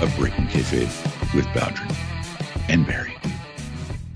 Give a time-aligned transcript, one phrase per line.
[0.00, 1.94] of Breaking Kayfabe with Bowdrin
[2.68, 3.16] and Barry.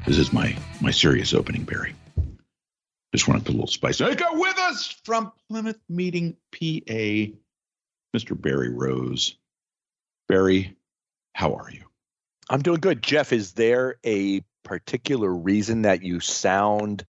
[0.06, 1.94] This is my my serious opening, Barry.
[3.12, 4.00] Just want to put a little spice.
[4.00, 7.32] I got with us from Plymouth Meeting, PA,
[8.16, 8.40] Mr.
[8.40, 9.36] Barry Rose.
[10.28, 10.76] Barry,
[11.34, 11.82] how are you?
[12.48, 13.02] I'm doing good.
[13.02, 17.04] Jeff, is there a particular reason that you sound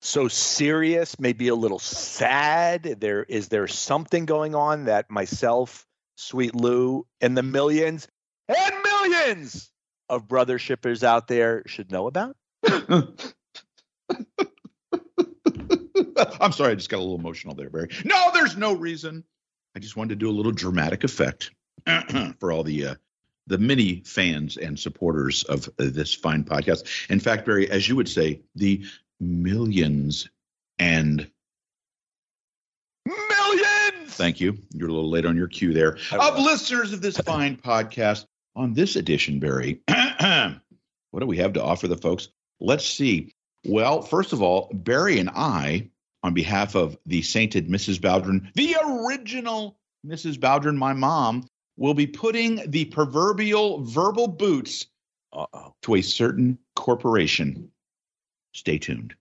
[0.00, 2.82] so serious, maybe a little sad?
[2.82, 5.86] There is there something going on that myself,
[6.20, 8.06] Sweet Lou, and the millions
[8.48, 9.70] and millions
[10.08, 12.36] of brother shippers out there should know about?
[16.40, 17.88] I'm sorry, I just got a little emotional there, Barry.
[18.04, 19.24] No, there's no reason.
[19.74, 21.50] I just wanted to do a little dramatic effect
[22.38, 22.94] for all the uh,
[23.46, 27.10] the many fans and supporters of this fine podcast.
[27.10, 28.84] In fact, Barry, as you would say, the
[29.18, 30.28] millions
[30.78, 31.30] and.
[34.10, 34.58] Thank you.
[34.72, 35.98] You're a little late on your cue there.
[36.12, 39.80] Of listeners of this fine podcast on this edition, Barry.
[41.10, 42.28] what do we have to offer the folks?
[42.60, 43.32] Let's see.
[43.64, 45.90] Well, first of all, Barry and I,
[46.22, 47.98] on behalf of the sainted Mrs.
[47.98, 50.38] Bowdrin, the original Mrs.
[50.38, 54.86] Bowdrin, my mom, will be putting the proverbial verbal boots
[55.32, 55.74] Uh-oh.
[55.82, 57.70] to a certain corporation.
[58.52, 59.14] Stay tuned.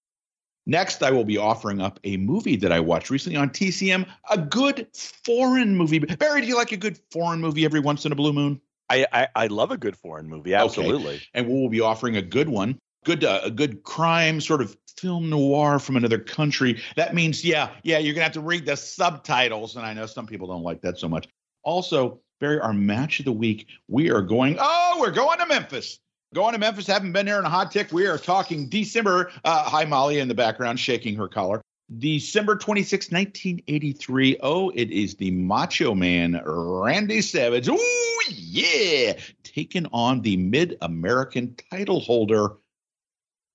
[0.70, 4.38] Next, I will be offering up a movie that I watched recently on TCM, a
[4.38, 5.98] good foreign movie.
[5.98, 8.62] Barry, do you like a good foreign movie every once in a blue moon?
[8.88, 11.16] I, I, I love a good foreign movie, absolutely.
[11.16, 11.24] Okay.
[11.34, 15.32] And we'll be offering a good one, good uh, a good crime sort of film
[15.32, 16.80] noir from another country.
[16.96, 20.28] That means, yeah, yeah, you're gonna have to read the subtitles, and I know some
[20.28, 21.28] people don't like that so much.
[21.64, 24.58] Also, Barry, our match of the week, we are going.
[24.60, 26.00] Oh, we're going to Memphis.
[26.36, 26.86] Going to Memphis.
[26.86, 27.92] Haven't been there in a hot tick.
[27.92, 29.32] We are talking December.
[29.44, 31.60] Uh, hi, Molly, in the background, shaking her collar.
[31.98, 34.38] December 26, 1983.
[34.44, 37.68] Oh, it is the Macho Man, Randy Savage.
[37.68, 39.14] Oh, yeah.
[39.44, 42.58] Taking on the Mid American title holder.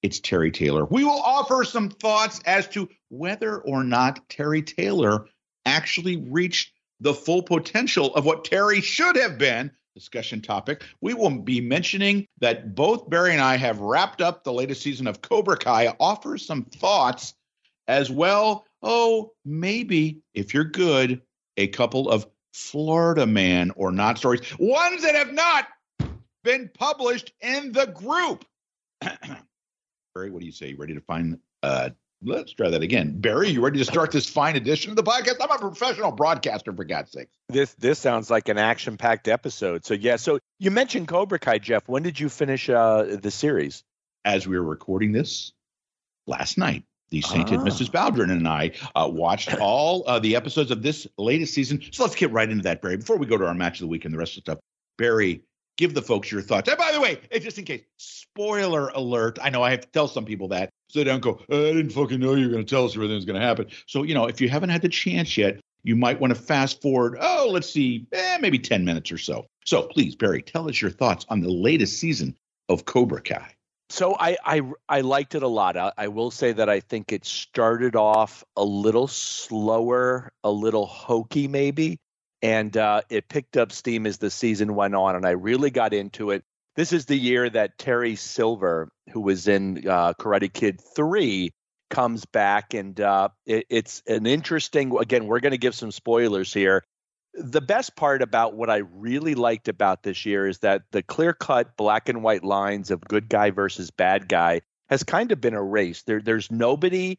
[0.02, 0.84] It's Terry Taylor.
[0.84, 5.26] We will offer some thoughts as to whether or not Terry Taylor
[5.64, 9.70] actually reached the full potential of what Terry should have been.
[9.94, 10.82] Discussion topic.
[11.00, 15.06] We will be mentioning that both Barry and I have wrapped up the latest season
[15.06, 17.34] of Cobra Kai, offer some thoughts
[17.86, 18.66] as well.
[18.82, 21.22] Oh, maybe if you're good,
[21.56, 25.68] a couple of Florida man or not stories, ones that have not
[26.42, 28.44] been published in the group.
[30.14, 30.70] Barry, what do you say?
[30.70, 31.90] You ready to find uh,
[32.26, 33.20] Let's try that again.
[33.20, 35.34] Barry, you ready to start this fine edition of the podcast?
[35.40, 37.28] I'm a professional broadcaster, for God's sake.
[37.50, 39.84] This this sounds like an action packed episode.
[39.84, 41.86] So yeah, so you mentioned Cobra Kai, Jeff.
[41.86, 43.84] When did you finish uh, the series?
[44.24, 45.52] As we were recording this
[46.26, 47.64] last night, the sainted ah.
[47.64, 47.90] Mrs.
[47.90, 51.82] Bowdrin and I uh, watched all uh, the episodes of this latest season.
[51.92, 52.96] So let's get right into that, Barry.
[52.96, 54.58] Before we go to our match of the week and the rest of the stuff,
[54.96, 55.42] Barry,
[55.76, 56.70] give the folks your thoughts.
[56.70, 59.38] And by the way, just in case, spoiler alert.
[59.42, 62.20] I know I have to tell some people that they don't go, I didn't fucking
[62.20, 63.68] know you were going to tell us everything's going to happen.
[63.86, 66.82] So, you know, if you haven't had the chance yet, you might want to fast
[66.82, 69.46] forward, oh, let's see, eh, maybe 10 minutes or so.
[69.64, 72.36] So please, Barry, tell us your thoughts on the latest season
[72.68, 73.54] of Cobra Kai.
[73.90, 75.76] So I I, I liked it a lot.
[75.76, 80.86] I, I, will say that I think it started off a little slower, a little
[80.86, 82.00] hokey maybe,
[82.40, 85.92] and uh, it picked up steam as the season went on, and I really got
[85.92, 86.44] into it
[86.76, 91.52] this is the year that Terry Silver, who was in uh, Karate Kid 3,
[91.90, 92.74] comes back.
[92.74, 96.82] And uh, it, it's an interesting, again, we're going to give some spoilers here.
[97.34, 101.32] The best part about what I really liked about this year is that the clear
[101.32, 105.54] cut black and white lines of good guy versus bad guy has kind of been
[105.54, 106.06] erased.
[106.06, 107.18] There, there's nobody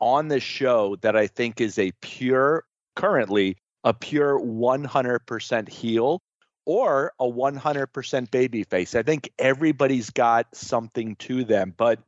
[0.00, 6.20] on the show that I think is a pure, currently, a pure 100% heel
[6.68, 8.94] or a 100% baby face.
[8.94, 11.98] I think everybody's got something to them, but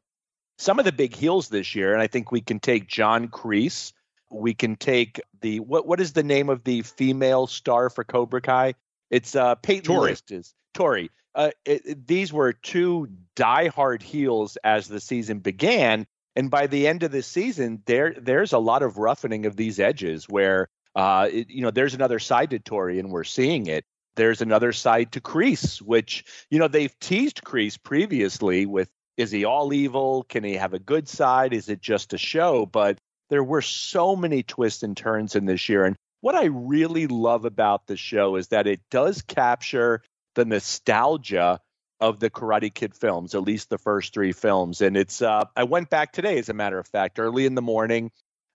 [0.58, 3.94] some of the big heels this year, and I think we can take John Kreese.
[4.30, 8.42] We can take the what what is the name of the female star for Cobra
[8.42, 8.74] Kai?
[9.08, 10.10] It's uh Peyton Tori.
[10.10, 11.10] List is Tori.
[11.34, 16.86] Uh, it, it, these were two diehard heels as the season began, and by the
[16.86, 21.28] end of the season, there there's a lot of roughening of these edges where uh,
[21.32, 23.86] it, you know there's another side to Tori, and we're seeing it
[24.20, 29.46] there's another side to Kreese, which, you know, they've teased Kreese previously with is he
[29.46, 30.24] all evil?
[30.24, 31.54] Can he have a good side?
[31.54, 32.66] Is it just a show?
[32.66, 32.98] But
[33.30, 35.86] there were so many twists and turns in this year.
[35.86, 40.02] And what I really love about the show is that it does capture
[40.34, 41.58] the nostalgia
[41.98, 44.82] of the Karate Kid films, at least the first three films.
[44.82, 47.62] And it's, uh, I went back today, as a matter of fact, early in the
[47.62, 48.10] morning.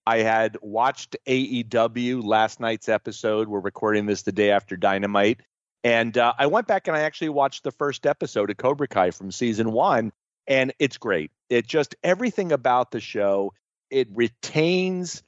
[0.06, 3.48] I had watched AEW last night's episode.
[3.48, 5.42] We're recording this the day after Dynamite.
[5.86, 9.12] And uh, I went back and I actually watched the first episode of Cobra Kai
[9.12, 10.12] from season one,
[10.48, 11.30] and it's great.
[11.48, 13.54] It just everything about the show
[13.92, 15.22] it retains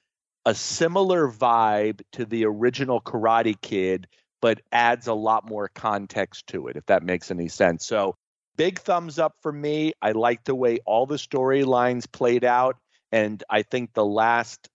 [0.48, 4.08] a similar vibe to the original Karate Kid,
[4.42, 7.86] but adds a lot more context to it, if that makes any sense.
[7.86, 8.16] So,
[8.56, 9.94] big thumbs up for me.
[10.02, 12.78] I like the way all the storylines played out.
[13.12, 14.70] And I think the last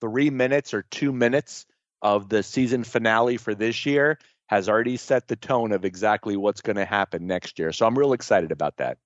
[0.00, 1.66] three minutes or two minutes
[2.02, 6.60] of the season finale for this year has already set the tone of exactly what's
[6.60, 7.72] going to happen next year.
[7.72, 8.98] So I'm real excited about that.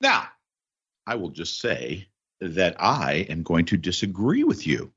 [0.00, 0.28] Now,
[1.06, 2.08] I will just say
[2.40, 4.92] that I am going to disagree with you.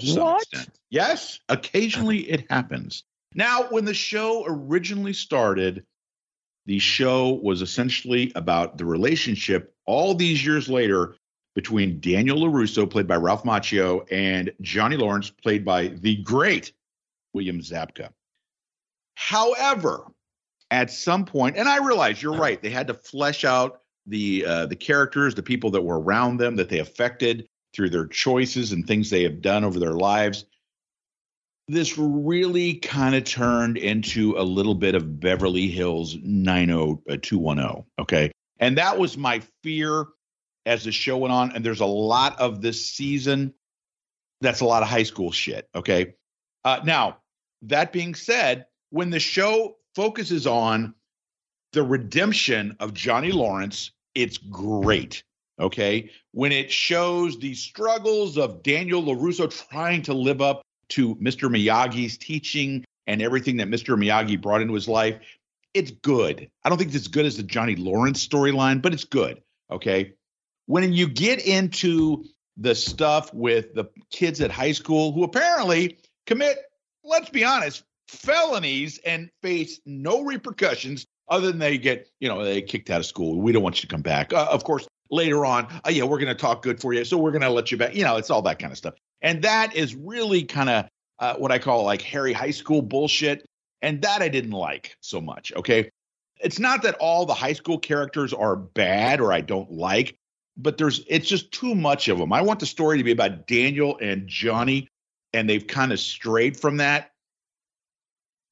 [0.00, 0.44] What?
[0.90, 3.04] Yes, occasionally it happens.
[3.34, 5.84] Now, when the show originally started,
[6.66, 11.16] the show was essentially about the relationship all these years later
[11.54, 16.72] between Daniel LaRusso, played by Ralph Macchio, and Johnny Lawrence, played by the great
[17.34, 18.10] William Zabka.
[19.20, 20.06] However,
[20.70, 24.66] at some point, and I realize you're right, they had to flesh out the uh,
[24.66, 27.46] the characters, the people that were around them that they affected
[27.76, 30.46] through their choices and things they have done over their lives.
[31.68, 37.84] This really kind of turned into a little bit of Beverly Hills 90210.
[37.98, 38.32] Okay.
[38.58, 40.06] And that was my fear
[40.64, 41.52] as the show went on.
[41.52, 43.52] And there's a lot of this season
[44.40, 45.68] that's a lot of high school shit.
[45.74, 46.14] Okay.
[46.64, 47.18] Uh, now,
[47.62, 50.94] that being said, when the show focuses on
[51.72, 55.22] the redemption of Johnny Lawrence, it's great.
[55.58, 56.10] Okay.
[56.32, 61.48] When it shows the struggles of Daniel LaRusso trying to live up to Mr.
[61.48, 63.96] Miyagi's teaching and everything that Mr.
[63.96, 65.16] Miyagi brought into his life,
[65.74, 66.50] it's good.
[66.64, 69.42] I don't think it's as good as the Johnny Lawrence storyline, but it's good.
[69.70, 70.14] Okay.
[70.66, 72.24] When you get into
[72.56, 76.58] the stuff with the kids at high school who apparently commit,
[77.04, 82.60] let's be honest, felonies and face no repercussions other than they get, you know, they
[82.60, 83.40] kicked out of school.
[83.40, 84.32] We don't want you to come back.
[84.32, 87.04] Uh, of course, later on, oh, yeah, we're going to talk good for you.
[87.04, 87.94] So we're going to let you back.
[87.94, 88.94] You know, it's all that kind of stuff.
[89.22, 90.86] And that is really kind of
[91.20, 93.46] uh, what I call like Harry High School bullshit.
[93.80, 95.52] And that I didn't like so much.
[95.54, 95.88] Okay.
[96.42, 100.16] It's not that all the high school characters are bad or I don't like,
[100.56, 102.32] but there's, it's just too much of them.
[102.32, 104.88] I want the story to be about Daniel and Johnny,
[105.32, 107.10] and they've kind of strayed from that.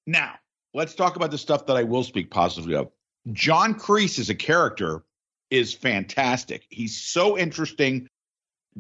[0.08, 0.37] Now,
[0.72, 2.90] let's talk about the stuff that I will speak positively of.
[3.32, 5.05] John Kreese as a character
[5.50, 6.64] is fantastic.
[6.70, 8.08] He's so interesting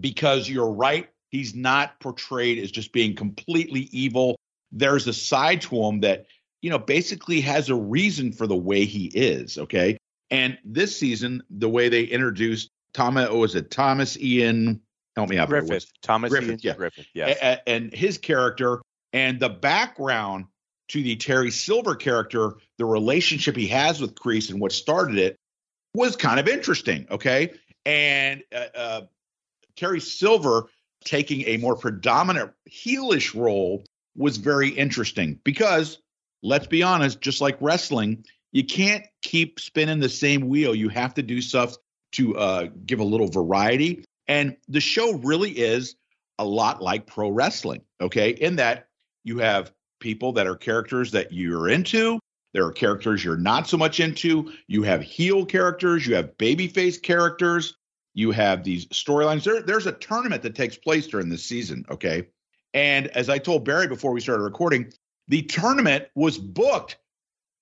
[0.00, 1.10] because you're right.
[1.28, 4.36] He's not portrayed as just being completely evil.
[4.72, 6.24] There's a side to him that,
[6.62, 9.58] you know, basically has a reason for the way he is.
[9.58, 9.98] Okay.
[10.30, 14.80] And this season, the way they introduced Thomas, oh, was it Thomas Ian?
[15.14, 15.50] Help me out.
[15.50, 15.92] Griffith.
[16.00, 16.74] Thomas Griffith, Ian yeah.
[16.74, 17.06] Griffith.
[17.12, 17.38] Yes.
[17.42, 18.80] A- and his character
[19.12, 20.46] and the background
[20.88, 25.36] to the Terry Silver character, the relationship he has with Kreese and what started it
[25.94, 27.06] was kind of interesting.
[27.10, 27.52] Okay.
[27.84, 29.00] And uh, uh,
[29.76, 30.68] Terry Silver
[31.04, 33.84] taking a more predominant heelish role
[34.16, 35.98] was very interesting because
[36.42, 40.74] let's be honest, just like wrestling, you can't keep spinning the same wheel.
[40.74, 41.76] You have to do stuff
[42.12, 44.04] to uh, give a little variety.
[44.26, 45.96] And the show really is
[46.38, 48.88] a lot like pro wrestling, okay, in that
[49.24, 52.18] you have people that are characters that you're into.
[52.54, 54.52] There are characters you're not so much into.
[54.66, 57.76] You have heel characters, you have babyface characters,
[58.14, 59.44] you have these storylines.
[59.44, 62.26] There, there's a tournament that takes place during this season, okay?
[62.74, 64.92] And as I told Barry before we started recording,
[65.28, 66.98] the tournament was booked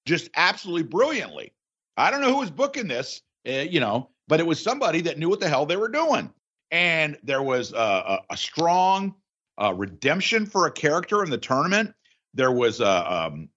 [0.07, 1.53] just absolutely brilliantly.
[1.97, 5.19] I don't know who was booking this, uh, you know, but it was somebody that
[5.19, 6.31] knew what the hell they were doing.
[6.71, 9.15] And there was a, a, a strong
[9.61, 11.95] uh, redemption for a character in the tournament.
[12.37, 13.49] There was a, um,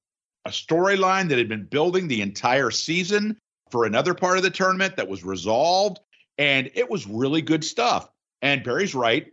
[0.45, 3.37] a storyline that had been building the entire season
[3.69, 5.99] for another part of the tournament that was resolved.
[6.37, 8.09] And it was really good stuff.
[8.41, 9.27] And Barry's right.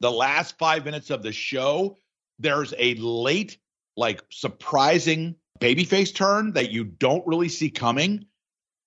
[0.00, 1.98] The last five minutes of the show,
[2.38, 3.58] there's a late,
[3.96, 8.26] like surprising babyface turn that you don't really see coming.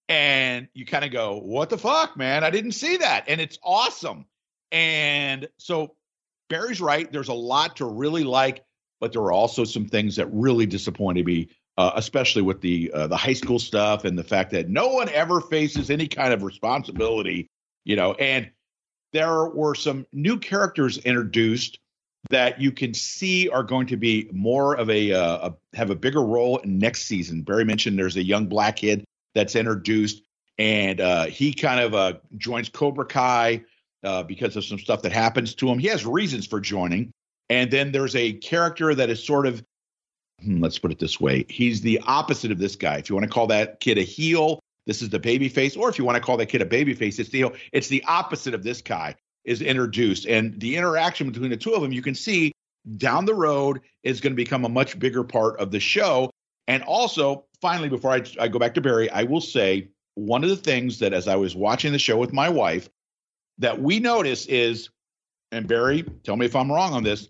[0.08, 2.44] And you kind of go, what the fuck, man?
[2.44, 3.26] I didn't see that.
[3.28, 4.26] And it's awesome.
[4.72, 5.96] And so
[6.50, 7.12] Barry's right.
[7.12, 8.64] There's a lot to really like
[9.00, 13.08] but there were also some things that really disappointed me, uh, especially with the uh,
[13.08, 16.44] the high school stuff and the fact that no one ever faces any kind of
[16.44, 17.48] responsibility,
[17.86, 18.14] you know.
[18.14, 18.52] And
[19.14, 21.80] there were some new characters introduced
[22.30, 25.96] that you can see are going to be more of a, uh, a have a
[25.96, 27.42] bigger role next season.
[27.42, 30.22] Barry mentioned there's a young black kid that's introduced,
[30.58, 33.64] and uh, he kind of uh, joins Cobra Kai
[34.04, 35.80] uh, because of some stuff that happens to him.
[35.80, 37.12] He has reasons for joining,
[37.50, 39.64] and then there's a character that is sort of
[40.42, 41.46] hmm, let's put it this way.
[41.50, 42.98] He's the opposite of this guy.
[42.98, 45.76] If you want to call that kid a heel, this is the baby face.
[45.76, 47.46] Or if you want to call that kid a baby face, it's the.
[47.72, 49.16] It's the opposite of this guy
[49.46, 50.26] is introduced.
[50.26, 52.52] And the interaction between the two of them, you can see
[52.98, 56.32] down the road is going to become a much bigger part of the show.
[56.68, 60.50] And also, finally, before I, I go back to Barry, I will say one of
[60.50, 62.90] the things that as I was watching the show with my wife,
[63.58, 64.90] that we notice is,
[65.52, 67.30] and Barry, tell me if I'm wrong on this,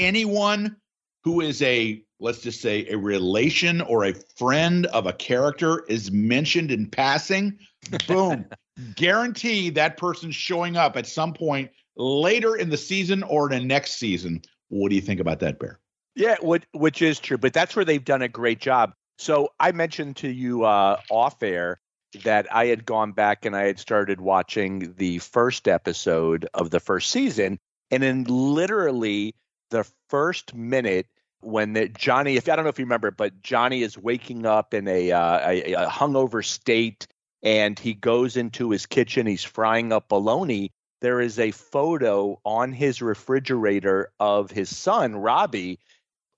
[0.00, 0.76] anyone
[1.24, 6.12] who is a let's just say a relation or a friend of a character is
[6.12, 7.58] mentioned in passing,
[8.06, 8.46] boom,
[8.94, 13.64] guarantee that person's showing up at some point later in the season or in the
[13.64, 14.42] next season.
[14.68, 15.80] What do you think about that, Bear?
[16.14, 18.92] Yeah, which, which is true, but that's where they've done a great job.
[19.18, 21.80] So I mentioned to you uh, off air
[22.24, 26.80] that I had gone back and I had started watching the first episode of the
[26.80, 27.58] first season,
[27.90, 29.34] and then literally
[29.70, 31.06] the first minute
[31.40, 34.74] when the, Johnny, if I don't know if you remember, but Johnny is waking up
[34.74, 37.06] in a, uh, a, a hungover state,
[37.42, 39.26] and he goes into his kitchen.
[39.26, 40.70] He's frying up bologna.
[41.00, 45.78] There is a photo on his refrigerator of his son Robbie,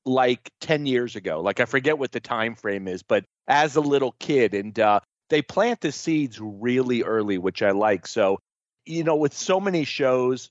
[0.04, 1.40] like ten years ago.
[1.40, 5.00] Like I forget what the time frame is, but as a little kid, and uh,
[5.30, 8.06] they plant the seeds really early, which I like.
[8.06, 8.38] So,
[8.86, 10.50] you know, with so many shows,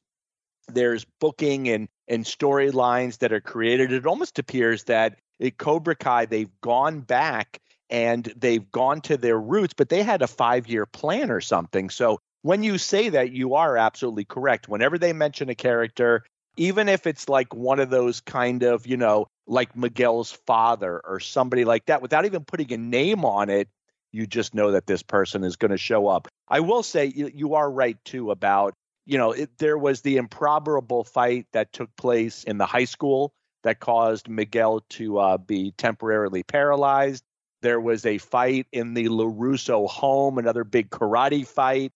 [0.67, 3.91] there's booking and and storylines that are created.
[3.91, 9.39] It almost appears that at Cobra Kai they've gone back and they've gone to their
[9.39, 11.89] roots, but they had a five year plan or something.
[11.89, 14.67] So when you say that, you are absolutely correct.
[14.67, 16.23] Whenever they mention a character,
[16.57, 21.19] even if it's like one of those kind of, you know, like Miguel's father or
[21.19, 23.69] somebody like that, without even putting a name on it,
[24.11, 26.27] you just know that this person is going to show up.
[26.47, 28.73] I will say you, you are right too about
[29.05, 33.33] you know, it, there was the improbable fight that took place in the high school
[33.63, 37.23] that caused Miguel to uh, be temporarily paralyzed.
[37.61, 41.91] There was a fight in the LaRusso home, another big karate fight.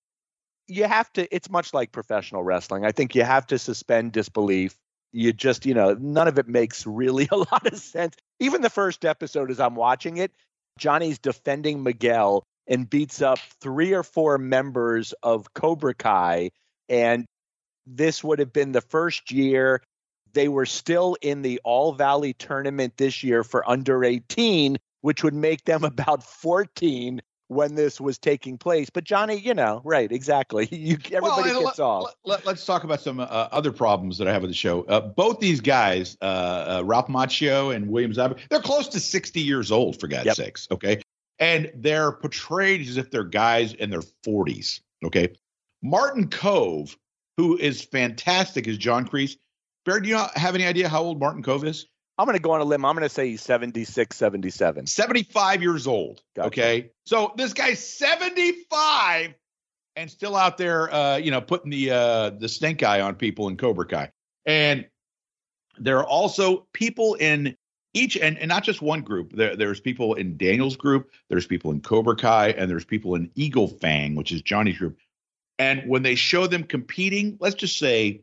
[0.68, 2.86] You have to, it's much like professional wrestling.
[2.86, 4.76] I think you have to suspend disbelief.
[5.12, 8.16] You just, you know, none of it makes really a lot of sense.
[8.40, 10.32] Even the first episode, as I'm watching it,
[10.78, 16.52] Johnny's defending Miguel and beats up three or four members of Cobra Kai
[16.90, 17.26] and
[17.86, 19.82] this would have been the first year
[20.36, 25.34] they were still in the All Valley tournament this year for under 18, which would
[25.34, 28.90] make them about 14 when this was taking place.
[28.90, 30.68] But Johnny, you know, right, exactly.
[30.76, 32.14] You, everybody well, gets let, off.
[32.26, 34.84] Let, us talk about some uh, other problems that I have with the show.
[34.84, 39.42] Uh, both these guys, uh, uh Ralph Macchio and William Zabka, they're close to 60
[39.42, 40.36] years old, for God's yep.
[40.36, 40.68] sakes.
[40.70, 41.02] Okay.
[41.40, 44.82] And they're portrayed as if they're guys in their 40s.
[45.04, 45.34] Okay.
[45.86, 46.96] Martin Kove,
[47.38, 49.38] who is fantastic as John Kreese.
[49.86, 51.86] Barry, do you have any idea how old Martin Kove is?
[52.18, 52.84] I'm going to go on a limb.
[52.86, 54.88] I'm going to say he's 76, 77.
[54.88, 56.24] 75 years old.
[56.36, 56.48] Gotcha.
[56.48, 56.90] Okay.
[57.06, 59.36] So this guy's 75
[59.96, 63.48] and still out there, uh, you know, putting the uh, the stink eye on people
[63.48, 64.12] in Cobra Kai.
[64.46, 64.88] And
[65.78, 67.56] there are also people in
[67.94, 69.34] each, and, and not just one group.
[69.34, 73.30] There, there's people in Daniel's group, there's people in Cobra Kai, and there's people in
[73.36, 74.98] Eagle Fang, which is Johnny's group.
[75.58, 78.22] And when they show them competing, let's just say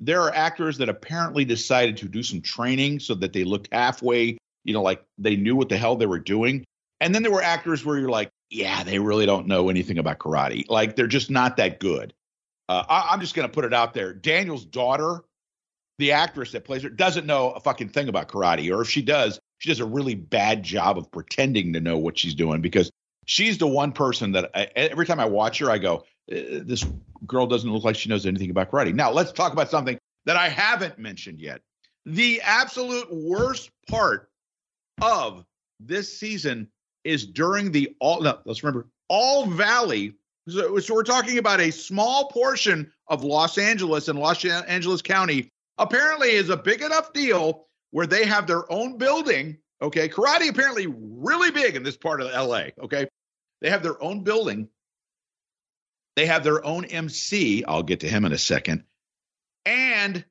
[0.00, 4.38] there are actors that apparently decided to do some training so that they looked halfway,
[4.64, 6.64] you know, like they knew what the hell they were doing.
[7.00, 10.18] And then there were actors where you're like, yeah, they really don't know anything about
[10.18, 10.64] karate.
[10.68, 12.12] Like they're just not that good.
[12.68, 14.12] Uh, I, I'm just going to put it out there.
[14.12, 15.22] Daniel's daughter,
[15.98, 18.74] the actress that plays her, doesn't know a fucking thing about karate.
[18.74, 22.18] Or if she does, she does a really bad job of pretending to know what
[22.18, 22.90] she's doing because
[23.26, 26.84] she's the one person that I, every time I watch her, I go, uh, this
[27.26, 28.94] girl doesn't look like she knows anything about karate.
[28.94, 31.60] Now, let's talk about something that I haven't mentioned yet.
[32.06, 34.30] The absolute worst part
[35.00, 35.44] of
[35.80, 36.68] this season
[37.04, 38.20] is during the all.
[38.22, 40.14] No, let's remember All Valley.
[40.48, 45.48] So, so we're talking about a small portion of Los Angeles and Los Angeles County.
[45.78, 49.56] Apparently, is a big enough deal where they have their own building.
[49.82, 52.66] Okay, karate apparently really big in this part of LA.
[52.82, 53.06] Okay,
[53.64, 54.68] they have their own building
[56.16, 57.64] they have their own MC.
[57.64, 58.84] I'll get to him in a second.
[59.66, 60.24] And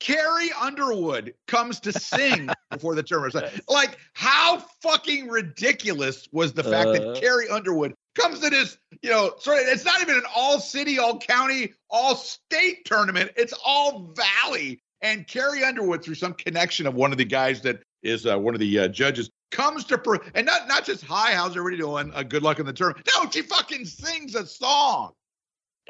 [0.00, 3.62] Carrie Underwood comes to sing before the tournament.
[3.68, 9.10] Like, how fucking ridiculous was the fact uh, that Carrie Underwood comes to this, you
[9.10, 13.30] know, sorry, it's not even an all city, all county, all state tournament.
[13.36, 14.82] It's all valley.
[15.00, 18.54] And Carrie Underwood, through some connection of one of the guys that is uh, one
[18.54, 22.12] of the uh, judges, comes to and not not just hi, how's everybody doing?
[22.14, 23.08] Uh, good luck in the tournament.
[23.16, 25.12] No, she fucking sings a song.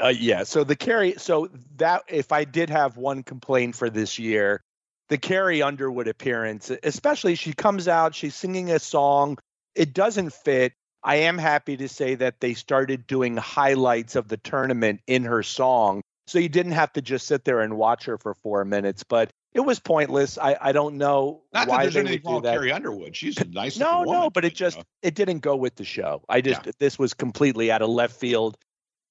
[0.02, 0.42] Uh, yeah.
[0.42, 1.14] So the carry.
[1.16, 4.62] So that if I did have one complaint for this year,
[5.08, 9.38] the Carrie Underwood appearance, especially she comes out, she's singing a song.
[9.74, 10.72] It doesn't fit.
[11.04, 15.42] I am happy to say that they started doing highlights of the tournament in her
[15.42, 16.02] song.
[16.28, 19.02] So you didn't have to just sit there and watch her for four minutes.
[19.02, 20.38] But it was pointless.
[20.38, 22.54] I, I don't know Not why that there's they anything wrong with that.
[22.54, 23.14] Carrie Underwood.
[23.14, 24.84] She's a nice No, looking no, but it just know.
[25.02, 26.22] it didn't go with the show.
[26.28, 28.56] I just this was completely out of left field.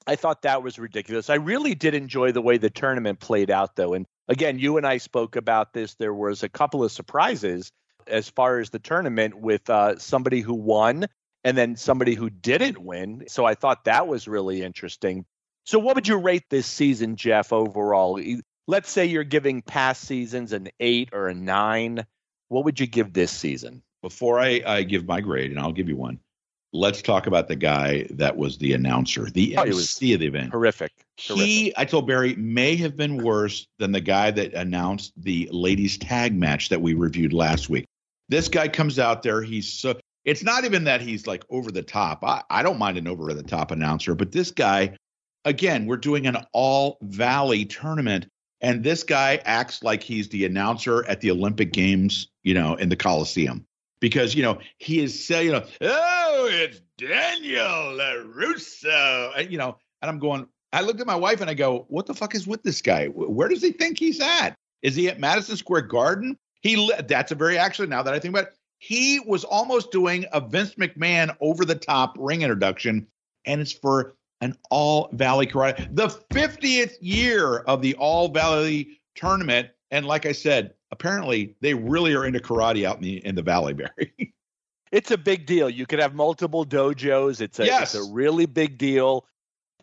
[0.07, 1.29] I thought that was ridiculous.
[1.29, 3.93] I really did enjoy the way the tournament played out though.
[3.93, 5.93] And again, you and I spoke about this.
[5.95, 7.71] There was a couple of surprises
[8.07, 11.05] as far as the tournament with uh, somebody who won
[11.43, 13.25] and then somebody who didn't win.
[13.27, 15.25] So I thought that was really interesting.
[15.65, 18.19] So what would you rate this season, Jeff, overall?
[18.71, 22.05] Let's say you're giving past seasons an 8 or a 9.
[22.47, 23.83] What would you give this season?
[24.01, 26.19] before I, I give my grade, and I'll give you one,
[26.73, 30.51] let's talk about the guy that was the announcer, the Oh, MC of the event.
[30.51, 30.91] Horrific.
[31.17, 35.97] He, I told Barry, may have been worse than the guy that announced the ladies'
[35.97, 37.85] tag match that we reviewed last week.
[38.29, 39.41] This guy comes out there.
[39.41, 39.99] He's so.
[40.23, 42.23] It's not even that he's like over the top.
[42.23, 44.95] I, I don't mind an over the top announcer, but this guy,
[45.45, 48.27] again, we're doing an all valley tournament,
[48.61, 52.89] and this guy acts like he's the announcer at the Olympic Games, you know, in
[52.89, 53.65] the Coliseum.
[53.99, 59.31] Because, you know, he is saying, you know, oh, it's Daniel LaRusso.
[59.37, 62.05] And, you know, and I'm going, I looked at my wife and I go, what
[62.05, 63.07] the fuck is with this guy?
[63.07, 64.55] Where does he think he's at?
[64.81, 66.37] Is he at Madison Square Garden?
[66.61, 70.25] He that's a very actually now that I think about it, he was almost doing
[70.31, 73.07] a Vince McMahon over the top ring introduction,
[73.45, 79.69] and it's for an All Valley Karate, the 50th year of the All Valley tournament.
[79.91, 83.41] And like I said, apparently they really are into karate out in the in the
[83.43, 84.33] Valley, Barry.
[84.91, 85.69] it's a big deal.
[85.69, 87.41] You could have multiple dojos.
[87.41, 87.95] It's a Yes.
[87.95, 89.25] it's a really big deal.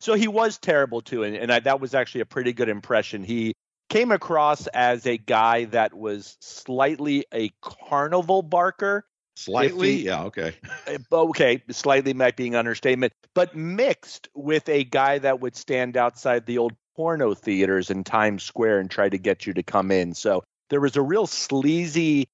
[0.01, 3.25] So he was terrible too, and, and I, that was actually a pretty good impression.
[3.25, 3.55] He
[3.89, 9.05] came across as a guy that was slightly a carnival barker.
[9.39, 10.55] Slightly, yeah, okay.
[10.89, 15.97] Uh, Okay, slightly might be an understatement, but mixed with a guy that would stand
[15.97, 19.93] outside the old porno theaters in Times Square and try to get you to come
[19.93, 20.13] in.
[20.13, 22.27] So there was a real sleazy,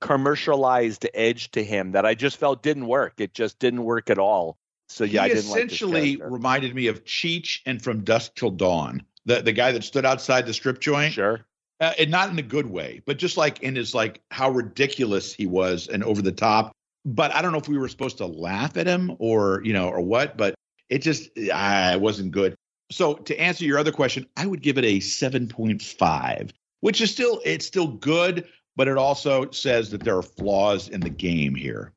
[0.00, 3.14] commercialized edge to him that I just felt didn't work.
[3.18, 4.56] It just didn't work at all.
[4.88, 6.30] So yeah, I he didn't like essentially character.
[6.32, 10.46] reminded me of Cheech and From Dusk Till Dawn, the the guy that stood outside
[10.46, 11.12] the strip joint.
[11.12, 11.44] Sure.
[11.82, 15.34] Uh, and not in a good way, but just like in his like how ridiculous
[15.34, 16.72] he was and over the top.
[17.04, 19.88] But I don't know if we were supposed to laugh at him or you know
[19.88, 20.54] or what, but
[20.88, 22.54] it just ah, it wasn't good.
[22.92, 27.00] So to answer your other question, I would give it a seven point five, which
[27.00, 31.10] is still it's still good, but it also says that there are flaws in the
[31.10, 31.92] game here.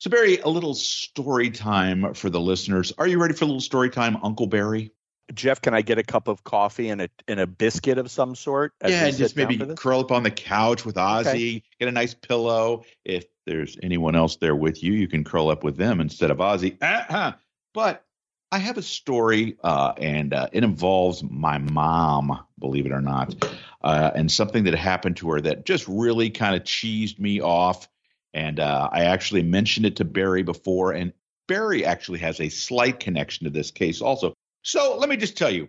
[0.00, 2.92] So Barry, a little story time for the listeners.
[2.98, 4.90] Are you ready for a little story time, Uncle Barry?
[5.32, 8.34] Jeff, can I get a cup of coffee and a and a biscuit of some
[8.34, 8.72] sort?
[8.80, 12.12] as yeah, and just maybe curl up on the couch with Ozzy, get a nice
[12.12, 12.84] pillow.
[13.04, 16.38] If there's anyone else there with you, you can curl up with them instead of
[16.38, 16.76] Ozzy.
[16.82, 17.32] Uh-huh.
[17.72, 18.04] But
[18.52, 23.34] I have a story, uh, and uh, it involves my mom, believe it or not,
[23.82, 27.88] uh, and something that happened to her that just really kind of cheesed me off.
[28.32, 31.12] And uh, I actually mentioned it to Barry before, and
[31.48, 34.34] Barry actually has a slight connection to this case also.
[34.64, 35.68] So let me just tell you,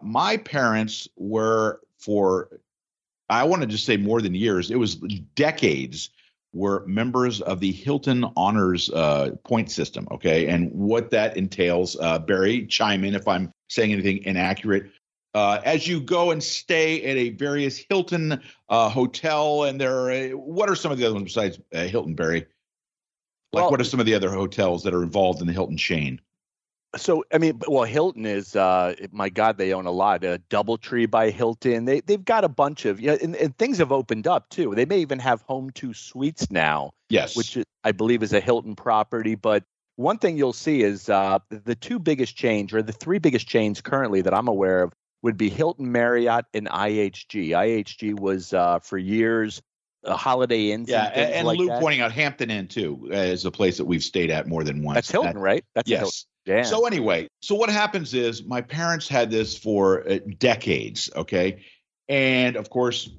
[0.00, 2.60] my parents were for
[3.28, 4.94] I want to just say more than years, it was
[5.34, 6.10] decades
[6.52, 10.06] were members of the Hilton Honors uh, point system.
[10.10, 10.46] Okay.
[10.46, 14.90] And what that entails, uh, Barry, chime in if I'm saying anything inaccurate.
[15.34, 20.30] Uh, as you go and stay at a various Hilton uh, hotel, and there are,
[20.30, 22.46] what are some of the other ones besides uh, Hilton, Barry?
[23.52, 25.76] Like, Well- what are some of the other hotels that are involved in the Hilton
[25.76, 26.20] chain?
[26.96, 30.24] So I mean, well, Hilton is uh, my God, they own a lot.
[30.24, 31.84] Uh, DoubleTree by Hilton.
[31.84, 34.74] They they've got a bunch of yeah, and, and things have opened up too.
[34.74, 37.36] They may even have Home Two Suites now, Yes.
[37.36, 39.34] which I believe is a Hilton property.
[39.34, 39.64] But
[39.96, 43.80] one thing you'll see is uh, the two biggest chains, or the three biggest chains
[43.80, 47.48] currently that I'm aware of, would be Hilton, Marriott, and IHG.
[47.50, 49.62] IHG was uh, for years
[50.04, 50.88] uh, Holiday Inns.
[50.88, 51.80] yeah, and, and, like Lou that.
[51.80, 54.82] pointing out Hampton Inn too uh, is a place that we've stayed at more than
[54.82, 54.96] once.
[54.96, 55.64] That's Hilton, That- right?
[55.74, 56.06] That's Hilton.
[56.06, 56.26] yes.
[56.62, 61.64] So anyway, so what happens is my parents had this for uh, decades, okay?
[62.08, 63.10] And of course,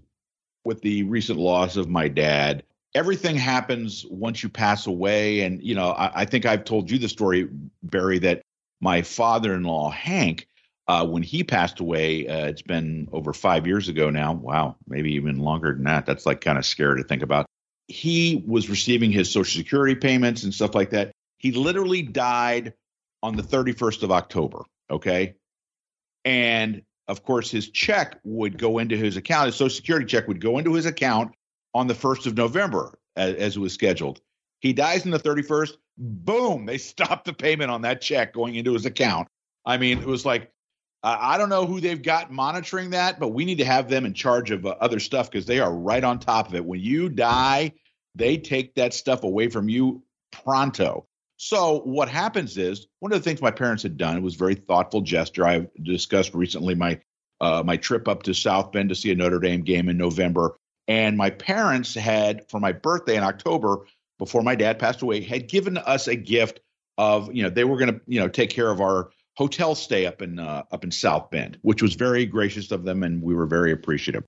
[0.63, 2.63] with the recent loss of my dad,
[2.95, 5.41] everything happens once you pass away.
[5.41, 7.49] And, you know, I, I think I've told you the story,
[7.83, 8.41] Barry, that
[8.79, 10.47] my father in law, Hank,
[10.87, 14.33] uh, when he passed away, uh, it's been over five years ago now.
[14.33, 16.05] Wow, maybe even longer than that.
[16.05, 17.45] That's like kind of scary to think about.
[17.87, 21.11] He was receiving his Social Security payments and stuff like that.
[21.39, 22.73] He literally died
[23.23, 24.63] on the 31st of October.
[24.89, 25.35] Okay.
[26.25, 29.47] And of course, his check would go into his account.
[29.47, 31.33] His Social Security check would go into his account
[31.73, 34.19] on the 1st of November, as, as it was scheduled.
[34.59, 35.73] He dies on the 31st.
[35.97, 39.27] Boom, they stopped the payment on that check going into his account.
[39.65, 40.51] I mean, it was like,
[41.03, 44.05] uh, I don't know who they've got monitoring that, but we need to have them
[44.05, 46.65] in charge of uh, other stuff because they are right on top of it.
[46.65, 47.73] When you die,
[48.15, 51.05] they take that stuff away from you pronto.
[51.37, 55.01] So what happens is one of the things my parents had done was very thoughtful
[55.01, 55.45] gesture.
[55.45, 56.99] I've discussed recently my
[57.39, 60.57] uh, my trip up to South Bend to see a Notre Dame game in November,
[60.87, 63.85] and my parents had for my birthday in October
[64.17, 66.59] before my dad passed away had given us a gift
[66.97, 70.07] of you know they were going to you know take care of our hotel stay
[70.07, 73.35] up in uh, up in South Bend, which was very gracious of them, and we
[73.35, 74.23] were very appreciative.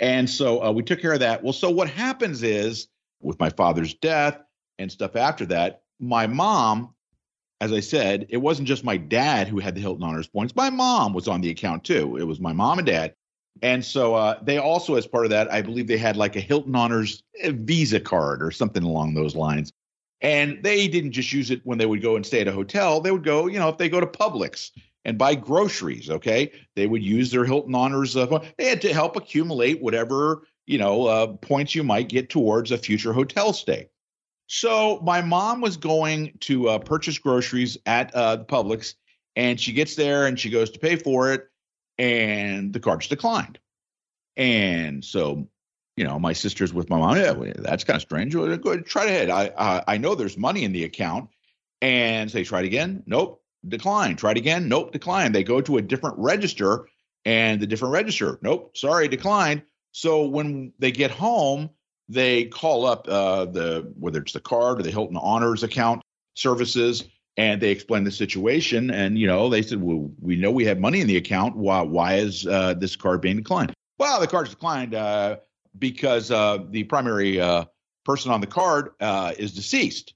[0.00, 1.42] And so uh, we took care of that.
[1.42, 2.88] Well, so what happens is
[3.20, 4.38] with my father's death
[4.78, 6.94] and stuff after that, my mom,
[7.60, 10.54] as I said, it wasn't just my dad who had the Hilton Honors points.
[10.54, 12.16] My mom was on the account too.
[12.16, 13.14] It was my mom and dad.
[13.62, 16.40] And so uh, they also, as part of that, I believe they had like a
[16.40, 19.72] Hilton Honors uh, Visa card or something along those lines.
[20.20, 23.00] And they didn't just use it when they would go and stay at a hotel.
[23.00, 24.70] They would go, you know, if they go to Publix
[25.04, 28.16] and buy groceries, okay, they would use their Hilton Honors.
[28.16, 32.72] Uh, they had to help accumulate whatever, you know, uh, points you might get towards
[32.72, 33.88] a future hotel stay.
[34.46, 38.94] So my mom was going to uh, purchase groceries at uh, the Publix,
[39.36, 41.48] and she gets there and she goes to pay for it,
[41.98, 43.58] and the card's declined.
[44.36, 45.48] And so,
[45.96, 47.16] you know, my sister's with my mom.
[47.16, 48.34] Yeah, that's kind of strange.
[48.34, 49.30] Well, go ahead, try ahead.
[49.30, 51.30] I, I I know there's money in the account,
[51.80, 53.02] and say try it again.
[53.06, 54.16] Nope, decline.
[54.16, 54.68] Try it again.
[54.68, 55.32] Nope, decline.
[55.32, 56.88] They go to a different register,
[57.24, 58.38] and the different register.
[58.42, 59.62] Nope, sorry, declined.
[59.92, 61.70] So when they get home
[62.08, 66.02] they call up uh, the whether it's the card or the Hilton Honors account
[66.34, 67.04] services,
[67.36, 68.90] and they explain the situation.
[68.90, 71.56] And you know, they said, "Well, we know we have money in the account.
[71.56, 75.36] Why why is uh, this card being declined?" Well, the card's declined uh,
[75.78, 77.64] because uh, the primary uh,
[78.04, 80.14] person on the card uh, is deceased.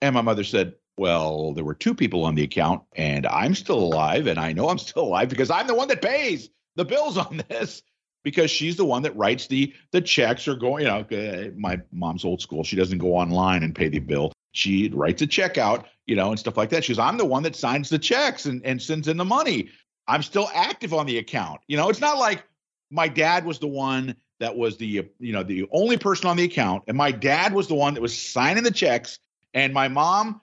[0.00, 3.78] And my mother said, "Well, there were two people on the account, and I'm still
[3.78, 7.18] alive, and I know I'm still alive because I'm the one that pays the bills
[7.18, 7.82] on this."
[8.26, 11.80] Because she's the one that writes the the checks or going you know uh, my
[11.92, 12.64] mom's old school.
[12.64, 14.32] She doesn't go online and pay the bill.
[14.50, 16.82] She writes a check out you know and stuff like that.
[16.82, 19.68] She's i'm the one that signs the checks and, and sends in the money.
[20.08, 21.60] I'm still active on the account.
[21.68, 22.42] You know it's not like
[22.90, 26.44] my dad was the one that was the you know the only person on the
[26.44, 29.20] account and my dad was the one that was signing the checks
[29.54, 30.40] and my mom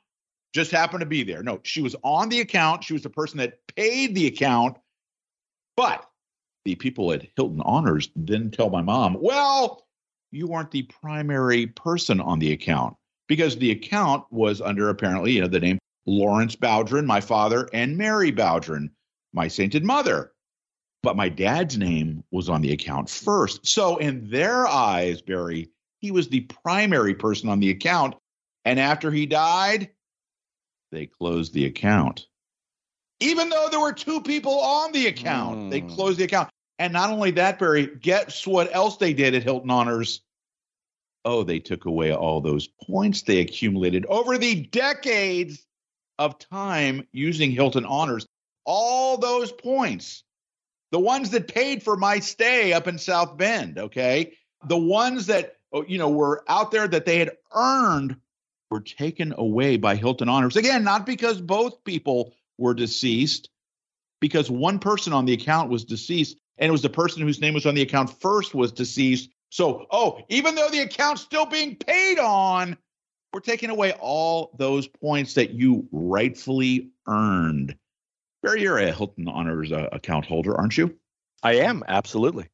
[0.54, 1.44] just happened to be there.
[1.44, 2.86] No she was on the account.
[2.86, 4.78] She was the person that paid the account.
[5.76, 6.08] But
[6.66, 9.86] the people at Hilton Honors then tell my mom, well,
[10.32, 12.96] you aren't the primary person on the account
[13.28, 17.98] because the account was under apparently, you know, the name Lawrence Bowdren, my father, and
[17.98, 18.90] Mary Bowdren,
[19.34, 20.32] my sainted mother.
[21.02, 23.68] But my dad's name was on the account first.
[23.68, 28.16] So in their eyes, Barry, he was the primary person on the account.
[28.66, 29.90] And after he died,
[30.92, 32.28] they closed the account
[33.24, 35.58] even though there were two people on the account.
[35.58, 35.72] Mm.
[35.72, 35.90] They hmm.
[35.90, 36.50] closed the account.
[36.80, 40.22] And not only that, Barry, guess what else they did at Hilton Honors?
[41.26, 45.66] Oh, they took away all those points they accumulated over the decades
[46.20, 48.26] of time using Hilton Honors.
[48.66, 50.24] All those points,
[50.92, 54.34] the ones that paid for my stay up in South Bend, okay?
[54.68, 58.18] The ones that, oh, you know, were out there that they had earned
[58.70, 60.56] were taken away by Hilton Honors.
[60.56, 63.50] Again, not because both people were deceased,
[64.20, 67.54] because one person on the account was deceased, and it was the person whose name
[67.54, 69.30] was on the account first was deceased.
[69.50, 72.78] So, oh, even though the account's still being paid on,
[73.34, 77.76] we're taking away all those points that you rightfully earned.
[78.42, 80.96] Barry, you're a Hilton Honors uh, account holder, aren't you?
[81.44, 82.48] I am, absolutely.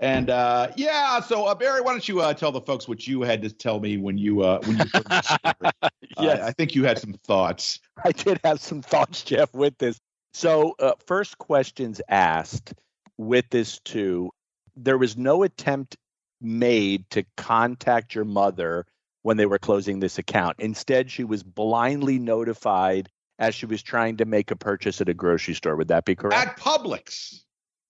[0.00, 3.22] And uh, yeah, so uh, Barry, why don't you uh, tell the folks what you
[3.22, 5.36] had to tell me when you uh, when you heard this
[6.20, 6.40] yes.
[6.42, 7.80] I think you had some thoughts.
[8.04, 9.98] I did have some thoughts, Jeff, with this.
[10.34, 12.74] So, uh, first questions asked
[13.18, 14.30] with this too.
[14.76, 15.96] There was no attempt
[16.40, 18.86] made to contact your mother
[19.22, 20.56] when they were closing this account.
[20.58, 25.14] Instead, she was blindly notified as she was trying to make a purchase at a
[25.14, 25.76] grocery store.
[25.76, 26.48] Would that be correct?
[26.48, 27.40] At Publix.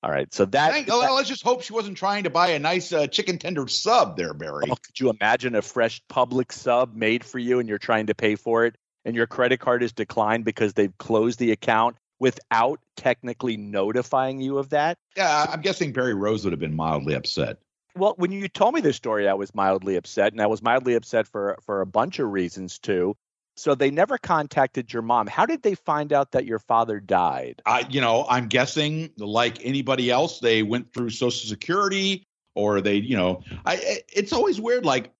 [0.02, 2.58] All right, so that, Thank, that let's just hope she wasn't trying to buy a
[2.58, 4.66] nice uh, chicken tender sub there, Barry.
[4.70, 8.14] Oh, could you imagine a fresh Publix sub made for you and you're trying to
[8.14, 12.80] pay for it and your credit card is declined because they've closed the account without
[12.96, 14.98] technically notifying you of that?
[15.16, 17.58] Yeah, I'm guessing Barry Rose would have been mildly upset.
[17.96, 20.94] Well, when you told me this story, I was mildly upset, and I was mildly
[20.94, 23.16] upset for for a bunch of reasons too.
[23.56, 25.26] So they never contacted your mom.
[25.26, 27.62] How did they find out that your father died?
[27.64, 32.96] I, you know, I'm guessing like anybody else, they went through Social Security or they,
[32.96, 34.00] you know, I.
[34.12, 34.84] It's always weird.
[34.84, 35.10] Like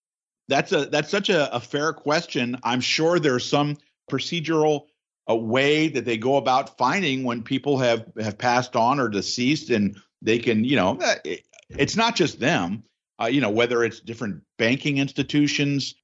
[0.49, 2.59] that's a that's such a, a fair question.
[2.63, 3.79] I'm sure there's some
[4.11, 4.87] procedural
[5.27, 9.71] a way that they go about finding when people have have passed on or deceased,
[9.71, 12.85] and they can, you know, it, it's not just them.
[13.21, 15.95] Uh, you know, whether it's different banking institutions,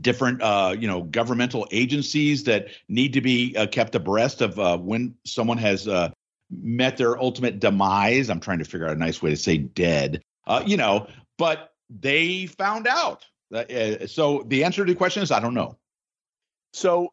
[0.00, 4.78] different uh, you know governmental agencies that need to be uh, kept abreast of uh,
[4.78, 6.10] when someone has uh,
[6.50, 8.30] met their ultimate demise.
[8.30, 10.22] I'm trying to figure out a nice way to say dead.
[10.46, 13.24] Uh, you know, but they found out.
[13.52, 15.76] Uh, so the answer to the question is I don't know.
[16.72, 17.12] So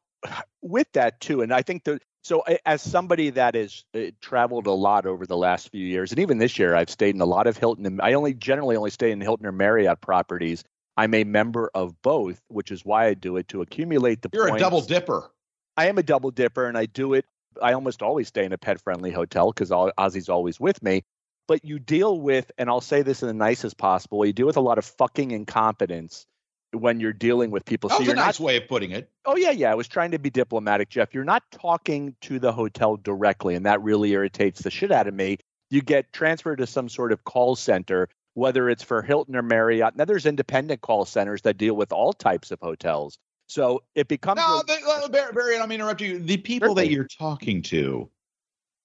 [0.62, 4.72] with that too, and I think that so as somebody that has uh, traveled a
[4.72, 7.48] lot over the last few years, and even this year, I've stayed in a lot
[7.48, 7.86] of Hilton.
[7.86, 10.64] And I only generally only stay in Hilton or Marriott properties.
[10.96, 14.30] I'm a member of both, which is why I do it to accumulate the.
[14.34, 14.62] You're points.
[14.62, 15.32] a double dipper.
[15.76, 17.26] I am a double dipper, and I do it.
[17.62, 21.04] I almost always stay in a pet friendly hotel because Ozzy's always with me.
[21.48, 24.46] But you deal with, and I'll say this in the nicest possible way, you deal
[24.46, 26.26] with a lot of fucking incompetence
[26.74, 27.90] when you're dealing with people.
[27.90, 29.10] That was so a nice not, way of putting it.
[29.26, 29.72] Oh yeah, yeah.
[29.72, 31.14] I was trying to be diplomatic, Jeff.
[31.14, 35.14] You're not talking to the hotel directly, and that really irritates the shit out of
[35.14, 35.38] me.
[35.70, 39.96] You get transferred to some sort of call center whether it's for Hilton or Marriott.
[39.96, 43.18] Now, there's independent call centers that deal with all types of hotels.
[43.48, 44.38] So it becomes.
[44.38, 46.20] No, a, but, Barry, Barry, let me interrupt you.
[46.20, 46.86] The people certainly.
[46.86, 48.10] that you're talking to,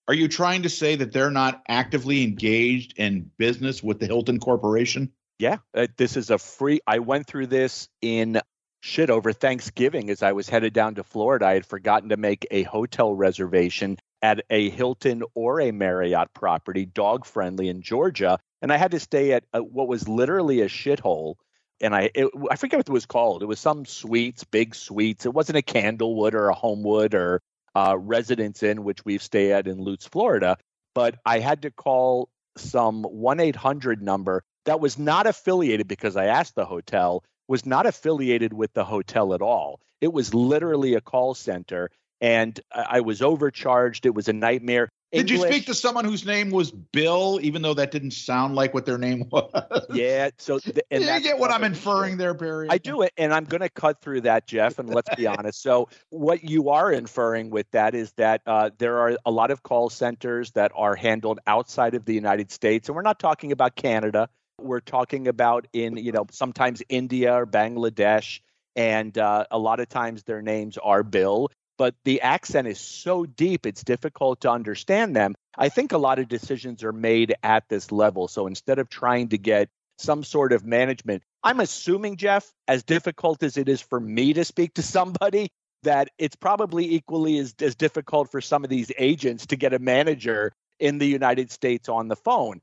[0.08, 4.38] are you trying to say that they're not actively engaged in business with the Hilton
[4.38, 5.12] Corporation?
[5.38, 6.80] Yeah, uh, this is a free.
[6.86, 8.40] I went through this in
[8.80, 11.46] shit over Thanksgiving as I was headed down to Florida.
[11.46, 16.86] I had forgotten to make a hotel reservation at a Hilton or a Marriott property,
[16.86, 20.68] dog friendly in Georgia and I had to stay at a, what was literally a
[20.68, 21.36] shithole.
[21.80, 23.42] And I it, I forget what it was called.
[23.42, 25.26] It was some suites, big suites.
[25.26, 27.40] It wasn't a Candlewood or a Homewood or
[27.74, 30.56] uh, Residence Inn, which we've stayed at in Lutz, Florida.
[30.94, 36.14] But I had to call some one eight hundred number that was not affiliated because
[36.14, 39.80] I asked the hotel was not affiliated with the hotel at all.
[40.02, 44.04] It was literally a call center, and I was overcharged.
[44.04, 44.90] It was a nightmare.
[45.10, 48.74] Did you speak to someone whose name was Bill, even though that didn't sound like
[48.74, 49.86] what their name was?
[49.90, 50.28] Yeah.
[50.36, 52.68] So, th- and you get what I'm inferring there, Barry?
[52.68, 54.78] I do it, and I'm going to cut through that, Jeff.
[54.78, 55.62] And let's be honest.
[55.62, 59.62] So, what you are inferring with that is that uh, there are a lot of
[59.62, 63.74] call centers that are handled outside of the United States, and we're not talking about
[63.74, 64.28] Canada.
[64.60, 68.40] We're talking about in, you know, sometimes India or Bangladesh,
[68.76, 73.24] and uh, a lot of times their names are Bill but the accent is so
[73.24, 75.34] deep it's difficult to understand them.
[75.56, 78.28] I think a lot of decisions are made at this level.
[78.28, 83.42] So instead of trying to get some sort of management, I'm assuming, Jeff, as difficult
[83.42, 85.48] as it is for me to speak to somebody,
[85.84, 89.78] that it's probably equally as, as difficult for some of these agents to get a
[89.78, 92.60] manager in the United States on the phone.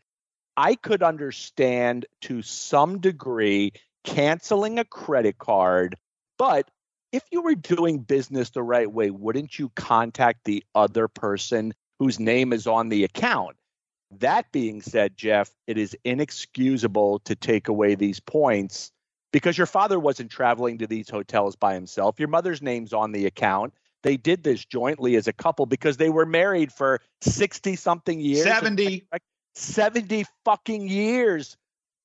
[0.58, 5.96] I could understand to some degree canceling a credit card,
[6.38, 6.70] but
[7.12, 12.20] if you were doing business the right way, wouldn't you contact the other person whose
[12.20, 13.56] name is on the account?
[14.20, 18.92] That being said, Jeff, it is inexcusable to take away these points
[19.34, 22.20] because your father wasn't traveling to these hotels by himself.
[22.20, 23.74] Your mother's name's on the account.
[24.04, 28.44] They did this jointly as a couple because they were married for 60 something years.
[28.44, 29.04] 70.
[29.56, 31.58] 70 fucking years,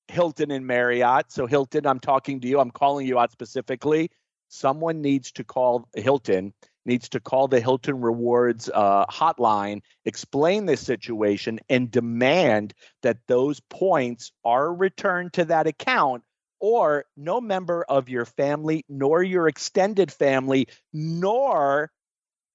[0.09, 1.31] Hilton and Marriott.
[1.31, 2.61] So, Hilton, I'm talking to you.
[2.61, 4.11] I'm calling you out specifically
[4.51, 6.53] someone needs to call Hilton,
[6.85, 13.61] needs to call the Hilton Rewards uh, hotline, explain this situation, and demand that those
[13.61, 16.23] points are returned to that account.
[16.63, 21.91] Or no member of your family, nor your extended family, nor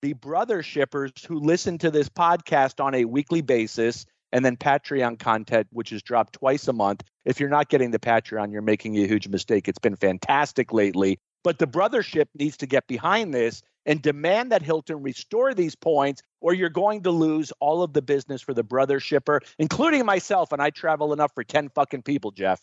[0.03, 5.19] the brother shippers who listen to this podcast on a weekly basis and then Patreon
[5.19, 7.03] content, which is dropped twice a month.
[7.25, 9.67] If you're not getting the Patreon, you're making a huge mistake.
[9.67, 11.19] It's been fantastic lately.
[11.43, 16.23] But the brothership needs to get behind this and demand that Hilton restore these points,
[16.41, 20.51] or you're going to lose all of the business for the brother shipper, including myself.
[20.51, 22.61] And I travel enough for 10 fucking people, Jeff.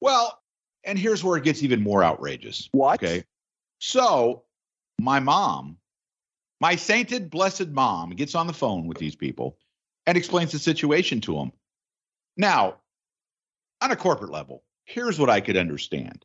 [0.00, 0.38] Well,
[0.84, 2.68] and here's where it gets even more outrageous.
[2.72, 3.02] What?
[3.02, 3.24] Okay.
[3.78, 4.44] So
[5.00, 5.78] my mom,
[6.60, 9.56] my sainted, blessed mom, gets on the phone with these people
[10.06, 11.52] and explains the situation to them.
[12.36, 12.76] Now,
[13.80, 16.24] on a corporate level, here's what I could understand.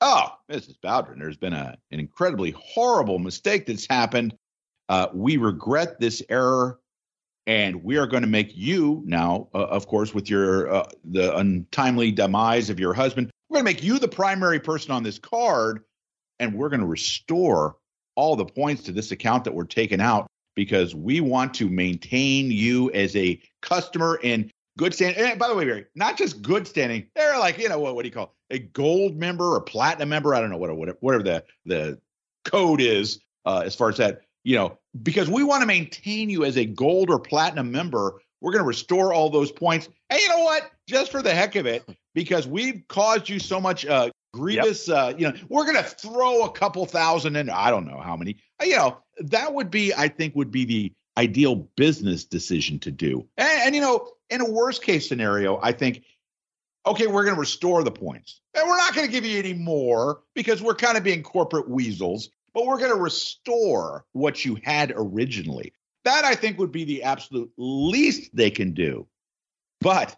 [0.00, 0.78] Oh, Mrs.
[0.82, 4.34] Bowdren, there's been a, an incredibly horrible mistake that's happened.
[4.88, 6.80] Uh, we regret this error,
[7.46, 11.36] and we are going to make you now, uh, of course, with your uh, the
[11.36, 15.18] untimely demise of your husband, we're going to make you the primary person on this
[15.18, 15.84] card,
[16.40, 17.76] and we're going to restore
[18.16, 22.50] all the points to this account that were taken out because we want to maintain
[22.50, 25.24] you as a customer in good standing.
[25.24, 27.06] And by the way, Barry, not just good standing.
[27.14, 28.30] They're like, you know, what, what do you call it?
[28.52, 30.34] a gold member or platinum member?
[30.34, 31.98] I don't know what whatever, whatever the the
[32.44, 34.22] code is uh, as far as that.
[34.44, 38.20] You know, because we want to maintain you as a gold or platinum member.
[38.40, 39.88] We're going to restore all those points.
[40.10, 40.68] And you know what?
[40.88, 41.84] Just for the heck of it,
[42.14, 44.96] because we've caused you so much uh, grievous, yep.
[44.96, 47.48] uh, you know, we're going to throw a couple thousand in.
[47.48, 48.38] I don't know how many.
[48.60, 48.98] Uh, you know,
[49.30, 53.28] that would be, I think, would be the ideal business decision to do.
[53.36, 56.04] And, and you know, in a worst case scenario, I think,
[56.86, 58.40] okay, we're going to restore the points.
[58.54, 61.68] And we're not going to give you any more because we're kind of being corporate
[61.68, 65.72] weasels, but we're going to restore what you had originally.
[66.04, 69.06] That I think would be the absolute least they can do.
[69.80, 70.16] But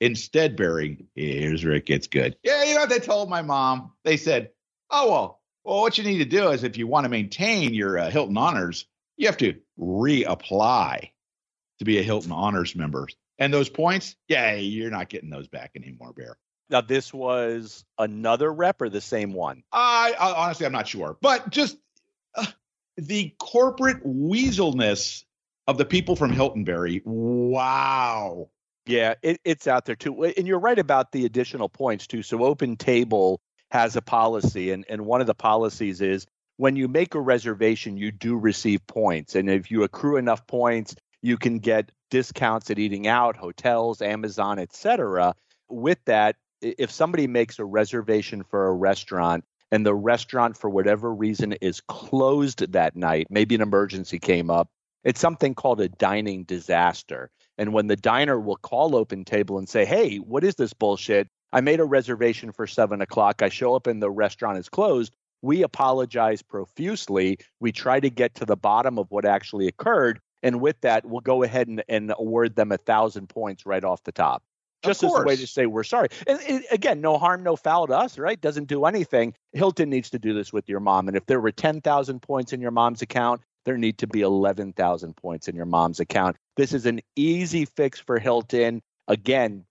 [0.00, 2.36] instead, Barry, here's where it gets good.
[2.42, 3.92] Yeah, you know what they told my mom?
[4.04, 4.50] They said,
[4.90, 7.98] oh, well, well, what you need to do is if you want to maintain your
[7.98, 11.10] uh, Hilton Honors, you have to reapply
[11.80, 13.08] to be a Hilton Honors member.
[13.38, 16.38] And those points, yeah, you're not getting those back anymore, Bear.
[16.70, 19.64] Now, this was another rep or the same one?
[19.72, 21.76] I, I honestly, I'm not sure, but just
[22.36, 22.46] uh,
[22.96, 25.24] the corporate weaselness
[25.66, 27.02] of the people from Hilton Barry.
[27.04, 28.50] Wow.
[28.86, 30.24] Yeah, it, it's out there too.
[30.24, 32.22] And you're right about the additional points too.
[32.22, 33.40] So Open Table
[33.76, 37.98] has a policy, and, and one of the policies is when you make a reservation,
[37.98, 39.34] you do receive points.
[39.34, 44.58] And if you accrue enough points, you can get discounts at eating out, hotels, Amazon,
[44.58, 45.34] etc.
[45.68, 51.12] With that, if somebody makes a reservation for a restaurant and the restaurant for whatever
[51.12, 54.70] reason is closed that night, maybe an emergency came up,
[55.04, 57.30] it's something called a dining disaster.
[57.58, 61.28] And when the diner will call Open Table and say, "Hey, what is this bullshit?
[61.52, 63.42] I made a reservation for seven o'clock.
[63.42, 67.38] I show up and the restaurant is closed." We apologize profusely.
[67.60, 70.18] We try to get to the bottom of what actually occurred.
[70.42, 74.02] And with that, we'll go ahead and, and award them a thousand points right off
[74.04, 74.42] the top.
[74.82, 76.08] Just as a way to say we're sorry.
[76.26, 78.40] And, and again, no harm, no foul to us, right?
[78.40, 79.34] Doesn't do anything.
[79.52, 81.08] Hilton needs to do this with your mom.
[81.08, 85.16] And if there were 10,000 points in your mom's account, there need to be 11,000
[85.16, 86.36] points in your mom's account.
[86.56, 88.82] This is an easy fix for Hilton.
[89.08, 89.64] Again,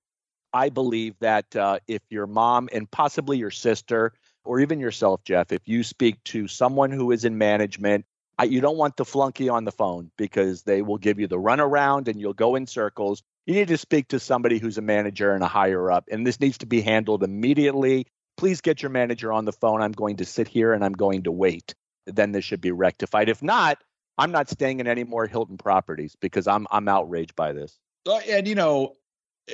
[0.55, 4.13] I believe that uh, if your mom and possibly your sister
[4.45, 8.05] or even yourself, Jeff, if you speak to someone who is in management,
[8.39, 11.37] I, you don't want the flunky on the phone because they will give you the
[11.37, 13.21] runaround and you'll go in circles.
[13.45, 16.39] You need to speak to somebody who's a manager and a higher up, and this
[16.39, 18.07] needs to be handled immediately.
[18.37, 19.81] Please get your manager on the phone.
[19.81, 21.75] I'm going to sit here and I'm going to wait.
[22.05, 23.27] Then this should be rectified.
[23.27, 23.83] If not,
[24.17, 27.77] I'm not staying in any more Hilton properties because I'm I'm outraged by this.
[28.07, 28.93] Uh, and you know,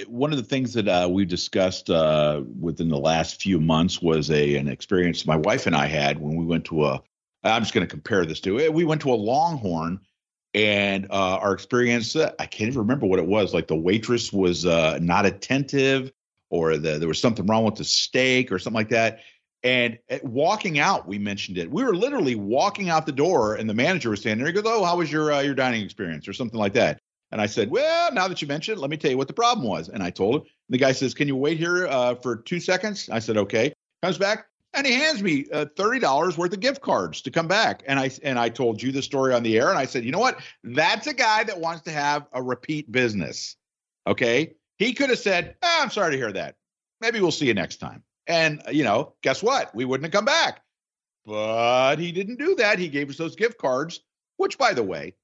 [0.07, 4.31] one of the things that uh, we discussed uh, within the last few months was
[4.31, 7.01] a an experience my wife and I had when we went to a.
[7.43, 8.71] I'm just going to compare this to it.
[8.71, 9.99] We went to a Longhorn,
[10.53, 12.15] and uh, our experience.
[12.15, 13.53] Uh, I can't even remember what it was.
[13.53, 16.11] Like the waitress was uh, not attentive,
[16.49, 19.19] or the, there was something wrong with the steak, or something like that.
[19.63, 21.69] And walking out, we mentioned it.
[21.69, 24.53] We were literally walking out the door, and the manager was standing there.
[24.53, 27.01] He goes, "Oh, how was your uh, your dining experience?" or something like that.
[27.31, 29.33] And I said, "Well, now that you mentioned it, let me tell you what the
[29.33, 30.43] problem was." And I told him.
[30.69, 34.17] The guy says, "Can you wait here uh, for two seconds?" I said, "Okay." Comes
[34.17, 37.83] back and he hands me uh, thirty dollars worth of gift cards to come back.
[37.85, 40.11] And I and I told you the story on the air, and I said, "You
[40.11, 40.39] know what?
[40.63, 43.55] That's a guy that wants to have a repeat business."
[44.07, 46.55] Okay, he could have said, oh, "I'm sorry to hear that.
[47.01, 49.73] Maybe we'll see you next time." And, you know, guess what?
[49.75, 50.61] We wouldn't have come back.
[51.25, 52.79] But he didn't do that.
[52.79, 53.99] He gave us those gift cards,
[54.37, 55.15] which, by the way,